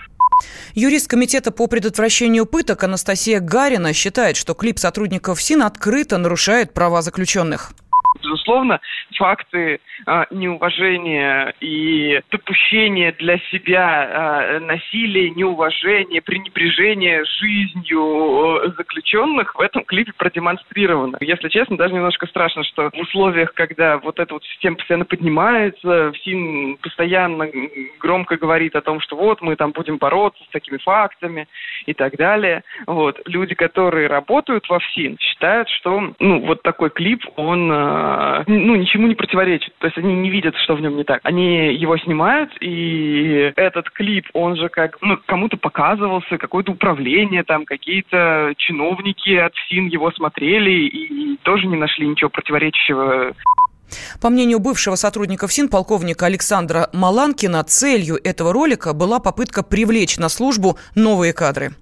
Юрист 0.74 1.10
Комитета 1.10 1.52
по 1.52 1.68
предотвращению 1.68 2.46
пыток 2.46 2.84
Анастасия 2.84 3.40
Гарина 3.40 3.94
считает, 3.94 4.36
что 4.36 4.54
клип 4.54 4.78
сотрудников 4.78 5.42
СИН 5.42 5.64
открыто 5.64 6.18
нарушает 6.18 6.74
права 6.74 7.02
заключенных 7.02 7.72
безусловно, 8.46 8.80
факты 9.16 9.80
э, 10.06 10.26
неуважения 10.32 11.54
и 11.60 12.22
допущения 12.32 13.14
для 13.14 13.38
себя 13.52 14.08
э, 14.08 14.60
насилия, 14.60 15.30
неуважения, 15.32 16.22
пренебрежения 16.22 17.24
жизнью 17.40 18.74
заключенных 18.78 19.56
в 19.56 19.62
этом 19.62 19.84
клипе 19.84 20.14
продемонстрировано. 20.18 21.18
Если 21.22 21.50
честно, 21.50 21.78
даже 21.78 21.94
немножко 21.94 22.28
страшно, 22.28 22.64
что 22.64 22.90
в 22.92 23.00
условиях, 23.00 23.54
когда 23.54 23.98
вот 23.98 24.20
эта 24.20 24.34
вот 24.34 24.44
система 24.46 24.76
постоянно 24.78 25.06
поднимается, 25.06 26.12
ФСИН 26.14 26.78
постоянно 26.82 27.50
громко 28.00 28.38
говорит 28.38 28.76
о 28.76 28.82
том, 28.82 29.00
что 29.02 29.16
вот 29.16 29.42
мы 29.42 29.56
там 29.56 29.72
будем 29.72 29.98
бороться 29.98 30.44
с 30.44 30.52
такими 30.52 30.78
фактами 30.78 31.48
и 31.86 31.94
так 31.94 32.16
далее. 32.18 32.64
Вот. 32.86 33.20
Люди, 33.26 33.56
которые 33.56 34.08
работают 34.08 34.68
во 34.70 34.80
ФСИН, 34.80 35.18
считают, 35.20 35.70
что 35.70 36.14
ну, 36.20 36.46
вот 36.46 36.62
такой 36.62 36.90
клип, 36.90 37.24
он 37.36 37.72
э, 37.72 38.35
ну, 38.48 38.76
ничему 38.76 39.08
не 39.08 39.16
противоречит. 39.16 39.74
То 39.80 39.88
есть 39.88 39.98
они 39.98 40.14
не 40.16 40.30
видят, 40.30 40.56
что 40.58 40.76
в 40.76 40.82
нем 40.82 40.98
не 40.98 41.04
так. 41.04 41.20
Они 41.24 41.74
его 41.74 41.98
снимают, 41.98 42.52
и 42.60 43.52
этот 43.56 43.90
клип, 43.92 44.28
он 44.34 44.56
же 44.56 44.70
как, 44.70 44.98
ну, 45.02 45.18
кому-то 45.26 45.58
показывался, 45.58 46.38
какое-то 46.38 46.72
управление, 46.72 47.44
там, 47.44 47.66
какие-то 47.66 48.54
чиновники 48.58 49.36
от 49.36 49.54
ФСИН 49.56 49.88
его 49.88 50.12
смотрели 50.12 50.72
и 50.72 51.38
тоже 51.44 51.68
не 51.68 51.78
нашли 51.78 52.08
ничего 52.08 52.30
противоречащего 52.30 53.34
по 54.20 54.30
мнению 54.30 54.60
бывшего 54.60 54.96
сотрудника 54.96 55.48
ФСИН, 55.48 55.70
полковника 55.70 56.26
Александра 56.26 56.90
Маланкина, 56.94 57.64
целью 57.64 58.18
этого 58.24 58.52
ролика 58.52 58.94
была 58.94 59.20
попытка 59.20 59.64
привлечь 59.64 60.18
на 60.18 60.30
службу 60.30 60.78
новые 60.96 61.34
кадры. 61.34 61.76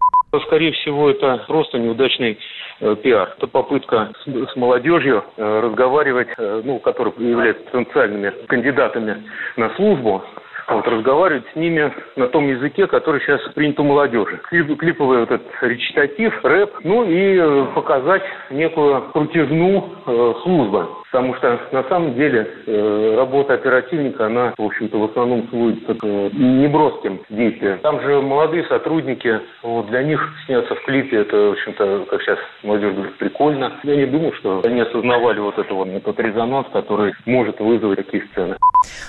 Скорее 0.47 0.71
всего, 0.71 1.09
это 1.09 1.43
просто 1.47 1.79
неудачный 1.79 2.39
Э, 2.83 2.95
пиар. 3.01 3.33
Это 3.37 3.47
попытка 3.47 4.11
с, 4.25 4.55
молодежью 4.55 5.23
э, 5.37 5.59
разговаривать, 5.61 6.27
э, 6.37 6.61
ну, 6.65 6.79
которые 6.79 7.13
являются 7.17 7.63
потенциальными 7.65 8.33
кандидатами 8.47 9.23
на 9.55 9.69
службу, 9.75 10.23
вот, 10.67 10.87
разговаривать 10.87 11.45
с 11.53 11.55
ними 11.55 11.93
на 12.15 12.27
том 12.27 12.47
языке, 12.47 12.87
который 12.87 13.21
сейчас 13.21 13.41
принят 13.53 13.79
у 13.79 13.83
молодежи. 13.83 14.41
Клип, 14.49 14.77
клиповый 14.79 15.19
вот 15.19 15.31
этот 15.31 15.47
речитатив, 15.61 16.33
рэп, 16.43 16.73
ну 16.83 17.05
и 17.05 17.73
показать 17.73 18.23
некую 18.49 19.03
крутизну 19.13 19.89
э, 20.05 20.33
службы. 20.43 20.87
Потому 21.13 21.35
что 21.35 21.59
на 21.71 21.83
самом 21.89 22.15
деле 22.15 22.47
э, 22.65 23.15
работа 23.15 23.53
оперативника, 23.53 24.25
она, 24.25 24.55
в 24.57 24.63
общем-то, 24.63 24.97
в 24.97 25.03
основном 25.03 25.47
сводится 25.49 25.93
к 25.93 26.03
э, 26.03 26.29
неброским 26.33 27.21
действиям. 27.29 27.77
Там 27.81 28.01
же 28.01 28.19
молодые 28.19 28.65
сотрудники, 28.65 29.39
вот, 29.61 29.85
для 29.91 30.01
них 30.01 30.19
сняться 30.47 30.73
в 30.73 30.83
клипе, 30.85 31.17
это, 31.17 31.37
в 31.37 31.51
общем-то, 31.51 32.07
как 32.09 32.19
сейчас 32.23 32.39
молодежь 32.63 32.95
говорит, 32.95 33.17
прикольно. 33.19 33.79
Я 33.83 33.95
не 33.95 34.07
думаю, 34.07 34.33
что 34.39 34.61
они 34.63 34.81
осознавали 34.81 35.39
вот 35.39 35.59
это 35.59 35.71
вот, 35.71 35.87
этот 35.87 36.19
резонанс, 36.19 36.65
который 36.73 37.13
может 37.27 37.59
вызвать 37.59 37.97
такие 37.97 38.23
сцены. 38.31 38.57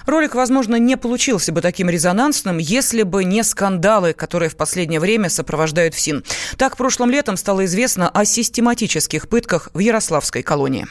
Ролик, 0.06 0.34
возможно, 0.34 0.76
не 0.76 0.98
получился 0.98 1.54
бы 1.54 1.62
таким 1.62 1.88
резонансным, 1.88 2.58
если 2.58 3.02
бы 3.02 3.24
не 3.24 3.42
скандалы, 3.42 4.12
которые 4.12 4.50
в 4.50 4.58
последнее 4.58 5.00
время 5.00 5.30
сопровождают 5.30 5.94
ФСИН. 5.94 6.22
Так, 6.58 6.76
прошлым 6.76 7.10
летом 7.10 7.38
стало 7.38 7.64
известно 7.64 8.10
о 8.10 8.26
систематических 8.26 9.26
пытках 9.30 9.70
в 9.72 9.78
Ярославской 9.78 10.42
колонии. 10.42 10.84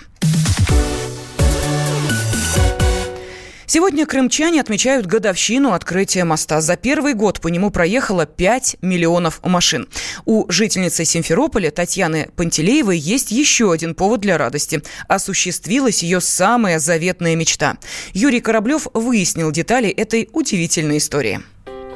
Сегодня 3.65 4.05
крымчане 4.05 4.62
отмечают 4.62 5.05
годовщину 5.05 5.72
открытия 5.72 6.24
моста. 6.24 6.62
За 6.62 6.75
первый 6.75 7.13
год 7.13 7.39
по 7.41 7.48
нему 7.48 7.72
проехало 7.72 8.25
5 8.25 8.77
миллионов 8.82 9.39
машин. 9.43 9.88
У 10.25 10.50
жительницы 10.51 11.05
Симферополя 11.05 11.72
Татьяны 11.72 12.29
Пантелеевой 12.36 12.98
есть 12.98 13.32
еще 13.32 13.72
один 13.72 13.96
повод 13.96 14.22
для 14.22 14.38
радости. 14.38 14.82
Осуществилась 15.08 16.03
ее 16.03 16.22
самая 16.22 16.79
заветная 16.79 17.36
мечта. 17.36 17.77
Юрий 18.13 18.41
Кораблев 18.41 18.88
выяснил 18.93 19.51
детали 19.51 19.89
этой 19.89 20.29
удивительной 20.34 20.98
истории. 20.98 21.41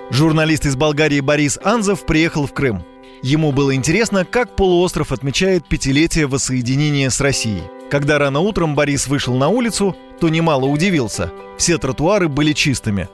Журналист 0.10 0.66
из 0.66 0.76
Болгарии 0.76 1.20
Борис 1.20 1.60
Анзов 1.64 2.06
приехал 2.06 2.48
в 2.48 2.54
Крым. 2.54 2.86
Ему 3.24 3.52
было 3.52 3.76
интересно, 3.76 4.26
как 4.26 4.56
полуостров 4.56 5.12
отмечает 5.12 5.68
пятилетие 5.68 6.28
воссоединения 6.28 7.10
с 7.10 7.20
Россией. 7.20 7.64
Когда 7.90 8.20
рано 8.20 8.42
утром 8.42 8.76
Борис 8.76 9.08
вышел 9.08 9.36
на 9.36 9.48
улицу, 9.48 9.96
то 10.20 10.28
немало 10.28 10.66
удивился. 10.66 11.32
Все 11.58 11.78
тротуары 11.78 12.28
были 12.28 12.52
чистыми. 12.52 13.08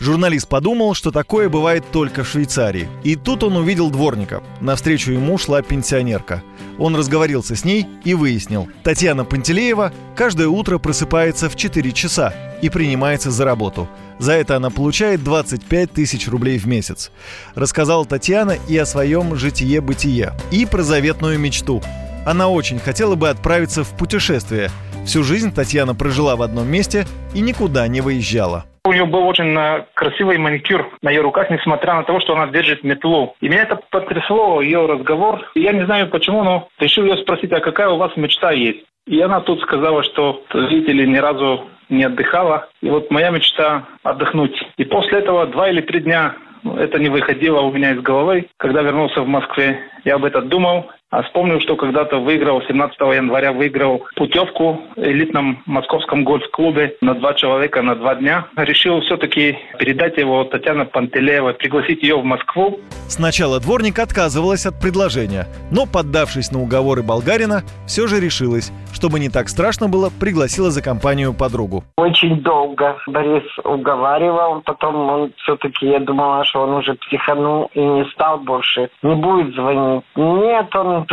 Журналист 0.00 0.48
подумал, 0.48 0.94
что 0.94 1.10
такое 1.10 1.48
бывает 1.48 1.84
только 1.90 2.24
в 2.24 2.28
Швейцарии. 2.28 2.88
И 3.04 3.16
тут 3.16 3.42
он 3.42 3.56
увидел 3.56 3.90
дворника. 3.90 4.42
Навстречу 4.60 5.12
ему 5.12 5.38
шла 5.38 5.62
пенсионерка. 5.62 6.42
Он 6.78 6.94
разговорился 6.94 7.56
с 7.56 7.64
ней 7.64 7.86
и 8.04 8.14
выяснил. 8.14 8.68
Татьяна 8.82 9.24
Пантелеева 9.24 9.92
каждое 10.14 10.48
утро 10.48 10.78
просыпается 10.78 11.48
в 11.48 11.56
4 11.56 11.92
часа 11.92 12.34
и 12.60 12.68
принимается 12.68 13.30
за 13.30 13.44
работу. 13.44 13.88
За 14.18 14.32
это 14.32 14.56
она 14.56 14.70
получает 14.70 15.24
25 15.24 15.92
тысяч 15.92 16.28
рублей 16.28 16.58
в 16.58 16.66
месяц. 16.66 17.10
Рассказала 17.54 18.04
Татьяна 18.04 18.56
и 18.68 18.76
о 18.76 18.84
своем 18.84 19.36
житие-бытие, 19.36 20.32
и 20.50 20.66
про 20.66 20.82
заветную 20.82 21.38
мечту. 21.38 21.82
Она 22.28 22.50
очень 22.50 22.78
хотела 22.78 23.14
бы 23.14 23.30
отправиться 23.30 23.84
в 23.84 23.96
путешествие. 23.96 24.68
Всю 25.06 25.22
жизнь 25.22 25.50
Татьяна 25.50 25.94
прожила 25.94 26.36
в 26.36 26.42
одном 26.42 26.68
месте 26.70 27.06
и 27.34 27.40
никуда 27.40 27.88
не 27.88 28.02
выезжала. 28.02 28.66
У 28.84 28.92
нее 28.92 29.06
был 29.06 29.26
очень 29.26 29.56
э, 29.56 29.86
красивый 29.94 30.36
маникюр 30.36 30.90
на 31.00 31.08
ее 31.08 31.22
руках, 31.22 31.48
несмотря 31.48 31.94
на 31.94 32.02
то, 32.02 32.20
что 32.20 32.34
она 32.34 32.52
держит 32.52 32.84
метлу. 32.84 33.34
И 33.40 33.48
меня 33.48 33.62
это 33.62 33.80
потрясло, 33.90 34.60
ее 34.60 34.84
разговор. 34.84 35.40
Я 35.54 35.72
не 35.72 35.86
знаю 35.86 36.10
почему, 36.10 36.44
но 36.44 36.68
решил 36.78 37.04
ее 37.04 37.16
спросить, 37.16 37.50
а 37.52 37.60
какая 37.60 37.88
у 37.88 37.96
вас 37.96 38.14
мечта 38.16 38.52
есть? 38.52 38.84
И 39.06 39.18
она 39.22 39.40
тут 39.40 39.62
сказала, 39.62 40.02
что 40.02 40.42
зрители 40.52 41.06
ни 41.06 41.16
разу 41.16 41.64
не 41.88 42.04
отдыхала. 42.04 42.68
И 42.82 42.90
вот 42.90 43.10
моя 43.10 43.30
мечта 43.30 43.86
отдохнуть. 44.02 44.54
И 44.76 44.84
после 44.84 45.20
этого 45.20 45.46
два 45.46 45.70
или 45.70 45.80
три 45.80 46.00
дня 46.00 46.34
ну, 46.62 46.76
это 46.76 46.98
не 46.98 47.08
выходило 47.08 47.60
у 47.60 47.72
меня 47.72 47.92
из 47.92 48.00
головы. 48.00 48.48
Когда 48.58 48.82
вернулся 48.82 49.22
в 49.22 49.28
Москве, 49.28 49.80
я 50.08 50.14
об 50.14 50.24
этом 50.24 50.48
думал. 50.48 50.86
А 51.10 51.22
вспомнил, 51.22 51.58
что 51.60 51.74
когда-то 51.76 52.18
выиграл, 52.18 52.60
17 52.62 52.98
января 53.00 53.52
выиграл 53.52 54.04
путевку 54.14 54.78
в 54.94 55.00
элитном 55.00 55.62
московском 55.64 56.22
гольф-клубе 56.22 56.96
на 57.00 57.14
два 57.14 57.32
человека 57.32 57.80
на 57.80 57.94
два 57.94 58.14
дня. 58.14 58.46
Решил 58.56 59.00
все-таки 59.00 59.56
передать 59.78 60.18
его 60.18 60.44
Татьяне 60.44 60.84
Пантелеевой, 60.84 61.54
пригласить 61.54 62.02
ее 62.02 62.16
в 62.16 62.24
Москву. 62.24 62.78
Сначала 63.08 63.58
дворник 63.58 63.98
отказывалась 63.98 64.66
от 64.66 64.78
предложения, 64.80 65.46
но, 65.70 65.86
поддавшись 65.86 66.52
на 66.52 66.60
уговоры 66.60 67.02
болгарина, 67.02 67.62
все 67.86 68.06
же 68.06 68.20
решилась. 68.20 68.70
Чтобы 68.92 69.18
не 69.18 69.30
так 69.30 69.48
страшно 69.48 69.88
было, 69.88 70.10
пригласила 70.10 70.70
за 70.70 70.82
компанию 70.82 71.32
подругу. 71.32 71.84
Очень 71.96 72.42
долго 72.42 72.98
Борис 73.06 73.44
уговаривал, 73.64 74.60
потом 74.60 75.08
он 75.08 75.32
все-таки, 75.38 75.86
я 75.86 76.00
думала, 76.00 76.44
что 76.44 76.60
он 76.64 76.74
уже 76.74 76.94
психанул 76.96 77.70
и 77.72 77.80
не 77.80 78.04
стал 78.10 78.40
больше, 78.40 78.90
не 79.02 79.14
будет 79.14 79.54
звонить. 79.54 79.97
Нет, 80.16 80.74
он 80.74 81.06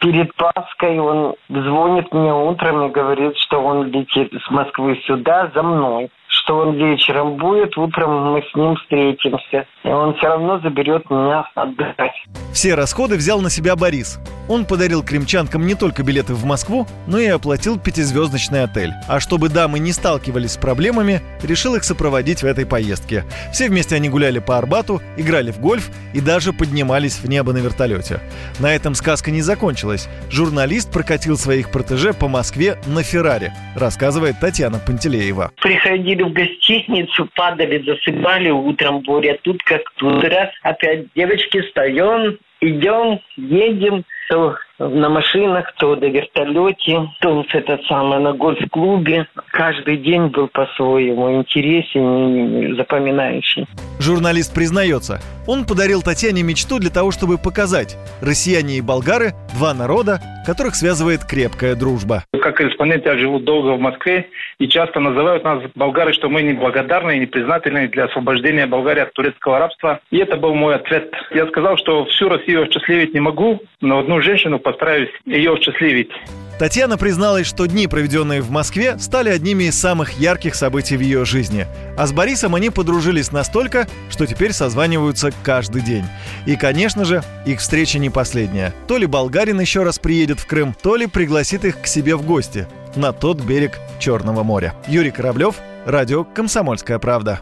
перед 0.00 0.34
Пасхой 0.34 0.98
он 0.98 1.34
звонит 1.48 2.12
мне 2.12 2.32
утром 2.32 2.86
и 2.86 2.90
говорит, 2.90 3.36
что 3.38 3.60
он 3.60 3.88
летит 3.88 4.32
с 4.32 4.50
Москвы 4.50 4.96
сюда 5.06 5.50
за 5.54 5.62
мной 5.62 6.10
что 6.28 6.58
он 6.58 6.76
вечером 6.76 7.36
будет, 7.36 7.76
утром 7.76 8.32
мы 8.32 8.42
с 8.42 8.54
ним 8.54 8.76
встретимся. 8.76 9.66
И 9.84 9.88
он 9.88 10.14
все 10.16 10.28
равно 10.28 10.58
заберет 10.60 11.08
меня 11.10 11.48
отдыхать. 11.54 12.14
Все 12.52 12.74
расходы 12.74 13.16
взял 13.16 13.40
на 13.40 13.50
себя 13.50 13.76
Борис. 13.76 14.18
Он 14.48 14.64
подарил 14.64 15.02
кремчанкам 15.02 15.66
не 15.66 15.74
только 15.74 16.02
билеты 16.02 16.32
в 16.32 16.44
Москву, 16.44 16.86
но 17.06 17.18
и 17.18 17.26
оплатил 17.26 17.78
пятизвездочный 17.78 18.64
отель. 18.64 18.92
А 19.06 19.20
чтобы 19.20 19.50
дамы 19.50 19.78
не 19.78 19.92
сталкивались 19.92 20.52
с 20.52 20.56
проблемами, 20.56 21.20
решил 21.42 21.74
их 21.74 21.84
сопроводить 21.84 22.42
в 22.42 22.46
этой 22.46 22.64
поездке. 22.64 23.24
Все 23.52 23.68
вместе 23.68 23.96
они 23.96 24.08
гуляли 24.08 24.38
по 24.38 24.56
Арбату, 24.56 25.02
играли 25.18 25.50
в 25.50 25.60
гольф 25.60 25.90
и 26.14 26.20
даже 26.20 26.54
поднимались 26.54 27.18
в 27.18 27.28
небо 27.28 27.52
на 27.52 27.58
вертолете. 27.58 28.20
На 28.58 28.74
этом 28.74 28.94
сказка 28.94 29.30
не 29.30 29.42
закончилась. 29.42 30.08
Журналист 30.30 30.90
прокатил 30.90 31.36
своих 31.36 31.70
протеже 31.70 32.14
по 32.14 32.28
Москве 32.28 32.78
на 32.86 33.02
Феррари, 33.02 33.52
рассказывает 33.76 34.40
Татьяна 34.40 34.78
Пантелеева. 34.78 35.50
Приходили 35.60 36.17
в 36.24 36.32
гостиницу, 36.32 37.28
падали, 37.34 37.82
засыпали 37.84 38.50
утром, 38.50 39.00
буря. 39.00 39.38
Тут 39.42 39.62
как 39.62 39.82
тут 39.96 40.24
раз 40.24 40.50
опять 40.62 41.06
девочки 41.14 41.60
встаем, 41.60 42.38
идем, 42.60 43.20
едем, 43.36 44.04
то 44.28 44.56
на 44.78 45.08
машинах, 45.08 45.72
то 45.78 45.96
на 45.96 46.04
вертолете, 46.04 47.08
то 47.20 47.42
в 47.42 47.54
этот 47.54 47.82
самый 47.86 48.20
на 48.20 48.32
гольф-клубе. 48.32 49.26
Каждый 49.50 49.96
день 49.96 50.26
был 50.28 50.48
по-своему 50.48 51.38
интересен 51.38 52.60
и 52.60 52.74
запоминающий. 52.74 53.66
Журналист 53.98 54.54
признается, 54.54 55.20
он 55.46 55.64
подарил 55.64 56.02
Татьяне 56.02 56.42
мечту 56.42 56.78
для 56.78 56.90
того, 56.90 57.10
чтобы 57.10 57.38
показать, 57.38 57.96
россияне 58.20 58.78
и 58.78 58.80
болгары– 58.80 59.32
два 59.58 59.74
народа, 59.74 60.20
которых 60.46 60.76
связывает 60.76 61.24
крепкая 61.24 61.74
дружба. 61.74 62.24
Как 62.40 62.56
корреспондент 62.56 63.04
я 63.06 63.18
живу 63.18 63.40
долго 63.40 63.76
в 63.76 63.80
Москве, 63.80 64.28
и 64.58 64.68
часто 64.68 65.00
называют 65.00 65.42
нас 65.44 65.62
болгары, 65.74 66.12
что 66.12 66.28
мы 66.28 66.42
неблагодарны 66.42 67.16
и 67.16 67.20
непризнательны 67.20 67.88
для 67.88 68.04
освобождения 68.04 68.66
Болгарии 68.66 69.02
от 69.02 69.12
турецкого 69.12 69.58
рабства. 69.58 70.00
И 70.10 70.18
это 70.18 70.36
был 70.36 70.54
мой 70.54 70.76
ответ. 70.76 71.12
Я 71.32 71.46
сказал, 71.48 71.76
что 71.76 72.04
всю 72.06 72.28
Россию 72.28 72.47
осчастливить 72.54 73.14
не 73.14 73.20
могу, 73.20 73.60
но 73.80 73.98
одну 73.98 74.20
женщину 74.22 74.58
постараюсь 74.58 75.10
ее 75.24 75.54
осчастливить. 75.54 76.10
Татьяна 76.58 76.98
призналась, 76.98 77.46
что 77.46 77.66
дни, 77.66 77.86
проведенные 77.86 78.40
в 78.40 78.50
Москве, 78.50 78.98
стали 78.98 79.28
одними 79.28 79.64
из 79.64 79.78
самых 79.78 80.18
ярких 80.18 80.56
событий 80.56 80.96
в 80.96 81.00
ее 81.00 81.24
жизни. 81.24 81.66
А 81.96 82.06
с 82.06 82.12
Борисом 82.12 82.56
они 82.56 82.70
подружились 82.70 83.30
настолько, 83.30 83.86
что 84.10 84.26
теперь 84.26 84.52
созваниваются 84.52 85.30
каждый 85.44 85.82
день. 85.82 86.04
И, 86.46 86.56
конечно 86.56 87.04
же, 87.04 87.22
их 87.46 87.60
встреча 87.60 88.00
не 88.00 88.10
последняя. 88.10 88.74
То 88.88 88.98
ли 88.98 89.06
болгарин 89.06 89.60
еще 89.60 89.84
раз 89.84 90.00
приедет 90.00 90.40
в 90.40 90.46
Крым, 90.48 90.74
то 90.82 90.96
ли 90.96 91.06
пригласит 91.06 91.64
их 91.64 91.80
к 91.80 91.86
себе 91.86 92.16
в 92.16 92.26
гости 92.26 92.66
на 92.96 93.12
тот 93.12 93.40
берег 93.40 93.78
Черного 94.00 94.42
моря. 94.42 94.74
Юрий 94.88 95.12
Кораблев, 95.12 95.56
радио 95.86 96.24
«Комсомольская 96.24 96.98
правда». 96.98 97.40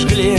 зажгли 0.00 0.38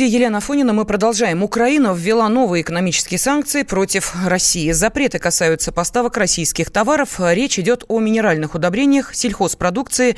Студии 0.00 0.14
Елена 0.14 0.38
Афонина 0.38 0.72
мы 0.72 0.86
продолжаем. 0.86 1.42
Украина 1.42 1.92
ввела 1.92 2.30
новые 2.30 2.62
экономические 2.62 3.18
санкции 3.18 3.64
против 3.64 4.14
России. 4.24 4.72
Запреты 4.72 5.18
касаются 5.18 5.72
поставок 5.72 6.16
российских 6.16 6.70
товаров. 6.70 7.20
Речь 7.20 7.58
идет 7.58 7.84
о 7.86 8.00
минеральных 8.00 8.54
удобрениях, 8.54 9.14
сельхозпродукции, 9.14 10.16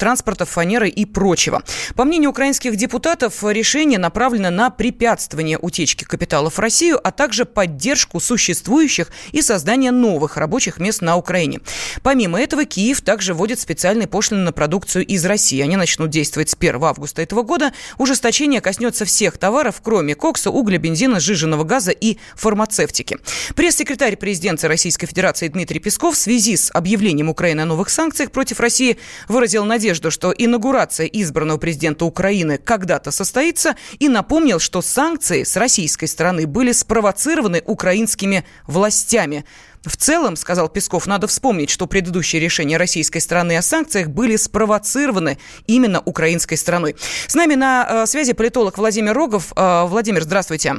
транспорта, 0.00 0.46
фанеры 0.46 0.88
и 0.88 1.04
прочего. 1.04 1.62
По 1.94 2.02
мнению 2.02 2.30
украинских 2.30 2.74
депутатов, 2.74 3.44
решение 3.44 4.00
направлено 4.00 4.50
на 4.50 4.68
препятствование 4.68 5.58
утечки 5.58 6.02
капиталов 6.02 6.56
в 6.56 6.58
Россию, 6.58 6.98
а 7.00 7.12
также 7.12 7.44
поддержку 7.44 8.18
существующих 8.18 9.12
и 9.30 9.42
создание 9.42 9.92
новых 9.92 10.38
рабочих 10.38 10.80
мест 10.80 11.02
на 11.02 11.16
Украине. 11.16 11.60
Помимо 12.02 12.40
этого, 12.40 12.64
Киев 12.64 13.00
также 13.02 13.34
вводит 13.34 13.60
специальные 13.60 14.08
пошлины 14.08 14.42
на 14.42 14.52
продукцию 14.52 15.06
из 15.06 15.24
России. 15.24 15.60
Они 15.60 15.76
начнут 15.76 16.10
действовать 16.10 16.50
с 16.50 16.56
1 16.58 16.82
августа 16.82 17.22
этого 17.22 17.42
года. 17.42 17.72
Ужесточение 17.96 18.60
коснется 18.60 19.04
всех 19.04 19.19
товаров, 19.28 19.80
кроме 19.82 20.14
кокса, 20.14 20.50
угля, 20.50 20.78
бензина, 20.78 21.20
сжиженного 21.20 21.64
газа 21.64 21.90
и 21.90 22.16
фармацевтики. 22.34 23.18
Пресс-секретарь 23.54 24.16
президента 24.16 24.68
Российской 24.68 25.06
Федерации 25.06 25.48
Дмитрий 25.48 25.80
Песков 25.80 26.14
в 26.14 26.18
связи 26.18 26.56
с 26.56 26.70
объявлением 26.72 27.28
Украины 27.28 27.60
о 27.62 27.66
новых 27.66 27.90
санкциях 27.90 28.30
против 28.30 28.60
России 28.60 28.96
выразил 29.28 29.64
надежду, 29.64 30.10
что 30.10 30.32
инаугурация 30.36 31.06
избранного 31.06 31.58
президента 31.58 32.04
Украины 32.04 32.58
когда-то 32.58 33.10
состоится 33.10 33.76
и 33.98 34.08
напомнил, 34.08 34.58
что 34.58 34.80
санкции 34.82 35.44
с 35.44 35.56
российской 35.56 36.06
стороны 36.06 36.46
были 36.46 36.72
спровоцированы 36.72 37.62
украинскими 37.66 38.44
властями. 38.66 39.44
В 39.84 39.96
целом, 39.96 40.36
сказал 40.36 40.68
Песков, 40.68 41.06
надо 41.06 41.26
вспомнить, 41.26 41.70
что 41.70 41.86
предыдущие 41.86 42.40
решения 42.40 42.76
российской 42.76 43.20
стороны 43.20 43.56
о 43.56 43.62
санкциях 43.62 44.08
были 44.08 44.36
спровоцированы 44.36 45.38
именно 45.66 46.00
украинской 46.00 46.56
стороной. 46.56 46.96
С 47.26 47.34
нами 47.34 47.54
на 47.54 47.86
э, 47.88 48.06
связи 48.06 48.34
политолог 48.34 48.76
Владимир 48.76 49.14
Рогов. 49.14 49.52
Э, 49.56 49.86
Владимир, 49.86 50.22
здравствуйте. 50.22 50.76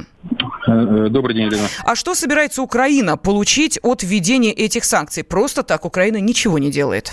Добрый 0.66 1.34
день, 1.34 1.46
Елена. 1.46 1.68
А 1.84 1.96
что 1.96 2.14
собирается 2.14 2.62
Украина 2.62 3.16
получить 3.16 3.78
от 3.82 4.04
введения 4.04 4.52
этих 4.52 4.84
санкций? 4.84 5.24
Просто 5.24 5.64
так 5.64 5.84
Украина 5.84 6.18
ничего 6.18 6.58
не 6.58 6.70
делает. 6.70 7.12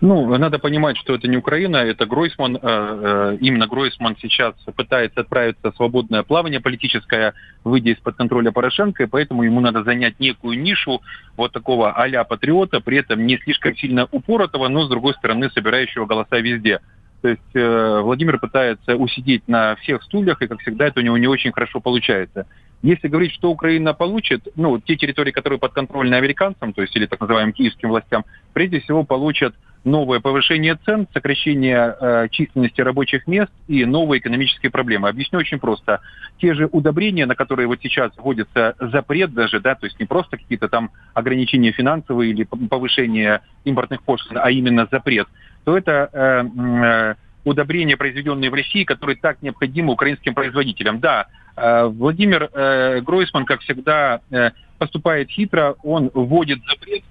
Ну, 0.00 0.38
надо 0.38 0.60
понимать, 0.60 0.96
что 0.96 1.14
это 1.14 1.26
не 1.26 1.36
Украина, 1.36 1.78
это 1.78 2.06
Гройсман. 2.06 2.56
Э, 2.56 2.60
э, 2.62 3.38
именно 3.40 3.66
Гройсман 3.66 4.16
сейчас 4.20 4.54
пытается 4.76 5.22
отправиться 5.22 5.72
в 5.72 5.76
свободное 5.76 6.22
плавание 6.22 6.60
политическое, 6.60 7.34
выйдя 7.64 7.90
из-под 7.90 8.14
контроля 8.14 8.52
Порошенко, 8.52 9.02
и 9.02 9.06
поэтому 9.06 9.42
ему 9.42 9.58
надо 9.58 9.82
занять 9.82 10.20
некую 10.20 10.60
нишу 10.60 11.02
вот 11.36 11.52
такого 11.52 11.92
а-ля 11.92 12.22
патриота, 12.22 12.80
при 12.80 12.98
этом 12.98 13.26
не 13.26 13.38
слишком 13.38 13.76
сильно 13.76 14.06
упоротого, 14.12 14.68
но, 14.68 14.84
с 14.84 14.88
другой 14.88 15.14
стороны, 15.14 15.50
собирающего 15.50 16.06
голоса 16.06 16.38
везде. 16.38 16.78
То 17.20 17.28
есть 17.30 17.54
э, 17.54 18.00
Владимир 18.00 18.38
пытается 18.38 18.94
усидеть 18.94 19.48
на 19.48 19.74
всех 19.76 20.04
стульях, 20.04 20.40
и, 20.42 20.46
как 20.46 20.60
всегда, 20.60 20.86
это 20.86 21.00
у 21.00 21.02
него 21.02 21.18
не 21.18 21.26
очень 21.26 21.50
хорошо 21.50 21.80
получается. 21.80 22.46
Если 22.82 23.08
говорить, 23.08 23.32
что 23.32 23.50
Украина 23.50 23.92
получит, 23.92 24.46
ну, 24.54 24.78
те 24.78 24.94
территории, 24.94 25.32
которые 25.32 25.58
подконтрольны 25.58 26.14
американцам, 26.14 26.72
то 26.72 26.82
есть 26.82 26.94
или 26.94 27.06
так 27.06 27.20
называемым 27.20 27.52
киевским 27.52 27.88
властям, 27.88 28.24
прежде 28.52 28.78
всего 28.78 29.02
получат 29.02 29.56
новое 29.84 30.20
повышение 30.20 30.76
цен, 30.84 31.06
сокращение 31.12 31.96
э, 32.00 32.28
численности 32.30 32.80
рабочих 32.80 33.26
мест 33.26 33.52
и 33.66 33.84
новые 33.84 34.20
экономические 34.20 34.70
проблемы. 34.70 35.08
Объясню 35.08 35.38
очень 35.38 35.58
просто. 35.58 36.00
Те 36.38 36.54
же 36.54 36.68
удобрения, 36.70 37.26
на 37.26 37.34
которые 37.34 37.66
вот 37.66 37.80
сейчас 37.82 38.12
вводится 38.16 38.74
запрет 38.80 39.32
даже, 39.32 39.60
да, 39.60 39.74
то 39.74 39.86
есть 39.86 39.98
не 39.98 40.06
просто 40.06 40.36
какие-то 40.36 40.68
там 40.68 40.90
ограничения 41.14 41.72
финансовые 41.72 42.32
или 42.32 42.44
повышение 42.44 43.40
импортных 43.64 44.02
пошлин, 44.02 44.38
а 44.42 44.50
именно 44.50 44.88
запрет, 44.90 45.28
то 45.64 45.76
это 45.76 46.10
э, 46.12 46.44
э, 46.44 47.14
удобрения, 47.44 47.96
произведенные 47.96 48.50
в 48.50 48.54
России, 48.54 48.84
которые 48.84 49.16
так 49.16 49.42
необходимы 49.42 49.92
украинским 49.92 50.34
производителям. 50.34 51.00
Да, 51.00 51.26
э, 51.56 51.84
Владимир 51.86 52.50
э, 52.52 53.00
Гройсман, 53.00 53.44
как 53.44 53.60
всегда, 53.60 54.20
э, 54.30 54.50
поступает 54.78 55.30
хитро, 55.30 55.76
он 55.82 56.10
вводит 56.14 56.60
запрет 56.66 57.02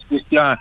спустя 0.00 0.58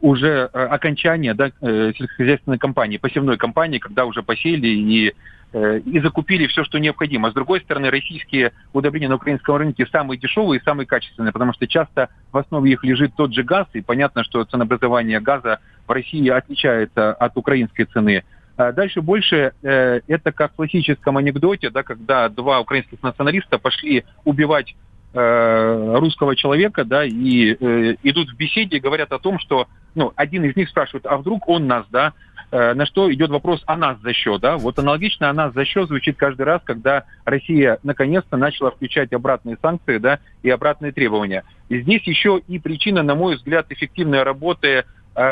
уже 0.00 0.48
э, 0.50 0.64
окончания 0.66 1.34
да, 1.34 1.50
э, 1.60 1.92
сельскохозяйственной 1.96 2.58
кампании, 2.58 2.96
посевной 2.96 3.36
кампании, 3.36 3.78
когда 3.78 4.06
уже 4.06 4.22
посеяли 4.22 4.68
и, 4.68 5.14
и 5.52 6.00
закупили 6.00 6.46
все, 6.46 6.64
что 6.64 6.78
необходимо. 6.78 7.30
С 7.30 7.34
другой 7.34 7.60
стороны, 7.60 7.90
российские 7.90 8.52
удобрения 8.72 9.08
на 9.08 9.16
украинском 9.16 9.56
рынке 9.56 9.86
самые 9.86 10.18
дешевые 10.18 10.60
и 10.60 10.64
самые 10.64 10.86
качественные, 10.86 11.32
потому 11.32 11.52
что 11.52 11.66
часто 11.66 12.08
в 12.32 12.38
основе 12.38 12.72
их 12.72 12.82
лежит 12.82 13.14
тот 13.14 13.34
же 13.34 13.42
газ, 13.42 13.66
и 13.74 13.82
понятно, 13.82 14.24
что 14.24 14.44
ценообразование 14.44 15.20
газа 15.20 15.60
в 15.86 15.90
России 15.90 16.28
отличается 16.28 17.12
от 17.12 17.36
украинской 17.36 17.84
цены. 17.84 18.24
А 18.56 18.72
дальше 18.72 19.02
больше 19.02 19.52
э, 19.62 20.00
это 20.06 20.32
как 20.32 20.52
в 20.52 20.56
классическом 20.56 21.18
анекдоте, 21.18 21.68
да, 21.68 21.82
когда 21.82 22.30
два 22.30 22.60
украинских 22.60 23.02
националиста 23.02 23.58
пошли 23.58 24.04
убивать 24.24 24.74
Э, 24.74 24.85
русского 25.16 26.36
человека, 26.36 26.84
да, 26.84 27.04
и 27.04 27.56
э, 27.58 27.96
идут 28.02 28.30
в 28.30 28.36
беседе 28.36 28.78
говорят 28.78 29.12
о 29.12 29.18
том, 29.18 29.38
что, 29.38 29.66
ну, 29.94 30.12
один 30.14 30.44
из 30.44 30.54
них 30.56 30.68
спрашивает, 30.68 31.06
а 31.06 31.16
вдруг 31.16 31.48
он 31.48 31.66
нас, 31.66 31.86
да, 31.90 32.12
э, 32.50 32.74
на 32.74 32.84
что 32.84 33.12
идет 33.12 33.30
вопрос 33.30 33.62
о 33.66 33.76
нас 33.76 33.98
за 34.02 34.12
счет, 34.12 34.40
да, 34.42 34.56
вот 34.58 34.78
аналогично 34.78 35.30
о 35.30 35.32
нас 35.32 35.54
за 35.54 35.64
счет 35.64 35.88
звучит 35.88 36.16
каждый 36.16 36.42
раз, 36.42 36.60
когда 36.64 37.04
Россия 37.24 37.78
наконец-то 37.82 38.36
начала 38.36 38.70
включать 38.70 39.12
обратные 39.12 39.56
санкции, 39.62 39.98
да, 39.98 40.18
и 40.42 40.50
обратные 40.50 40.92
требования. 40.92 41.44
И 41.68 41.80
здесь 41.80 42.02
еще 42.02 42.40
и 42.46 42.58
причина, 42.58 43.02
на 43.02 43.14
мой 43.14 43.36
взгляд, 43.36 43.66
эффективной 43.70 44.22
работы 44.22 44.68
Э, 44.68 44.82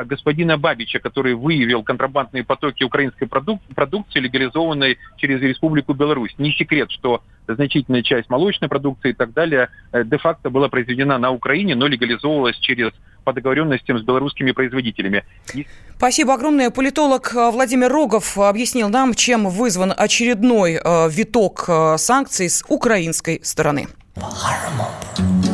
господина 0.04 0.56
Бабича, 0.56 0.98
который 0.98 1.34
выявил 1.34 1.82
контрабандные 1.82 2.44
потоки 2.44 2.84
украинской 2.84 3.26
продук- 3.26 3.60
продукции, 3.74 4.20
легализованной 4.20 4.98
через 5.16 5.40
Республику 5.40 5.94
Беларусь. 5.94 6.34
Не 6.38 6.52
секрет, 6.52 6.90
что 6.90 7.22
значительная 7.46 8.02
часть 8.02 8.30
молочной 8.30 8.68
продукции 8.68 9.10
и 9.10 9.12
так 9.12 9.32
далее 9.32 9.68
э, 9.92 10.04
де-факто 10.04 10.50
была 10.50 10.68
произведена 10.68 11.18
на 11.18 11.30
Украине, 11.30 11.74
но 11.74 11.86
легализовывалась 11.86 12.56
через 12.58 12.92
по 13.24 13.32
договоренностям 13.32 13.98
с 13.98 14.02
белорусскими 14.02 14.52
производителями. 14.52 15.24
Спасибо 15.96 16.34
огромное. 16.34 16.70
Политолог 16.70 17.34
э, 17.34 17.50
Владимир 17.50 17.90
Рогов 17.90 18.38
объяснил 18.38 18.88
нам, 18.88 19.14
чем 19.14 19.48
вызван 19.48 19.92
очередной 19.96 20.74
э, 20.82 21.08
виток 21.10 21.64
э, 21.68 21.96
санкций 21.98 22.48
с 22.48 22.64
украинской 22.68 23.40
стороны. 23.42 23.88
Remember, 24.16 25.53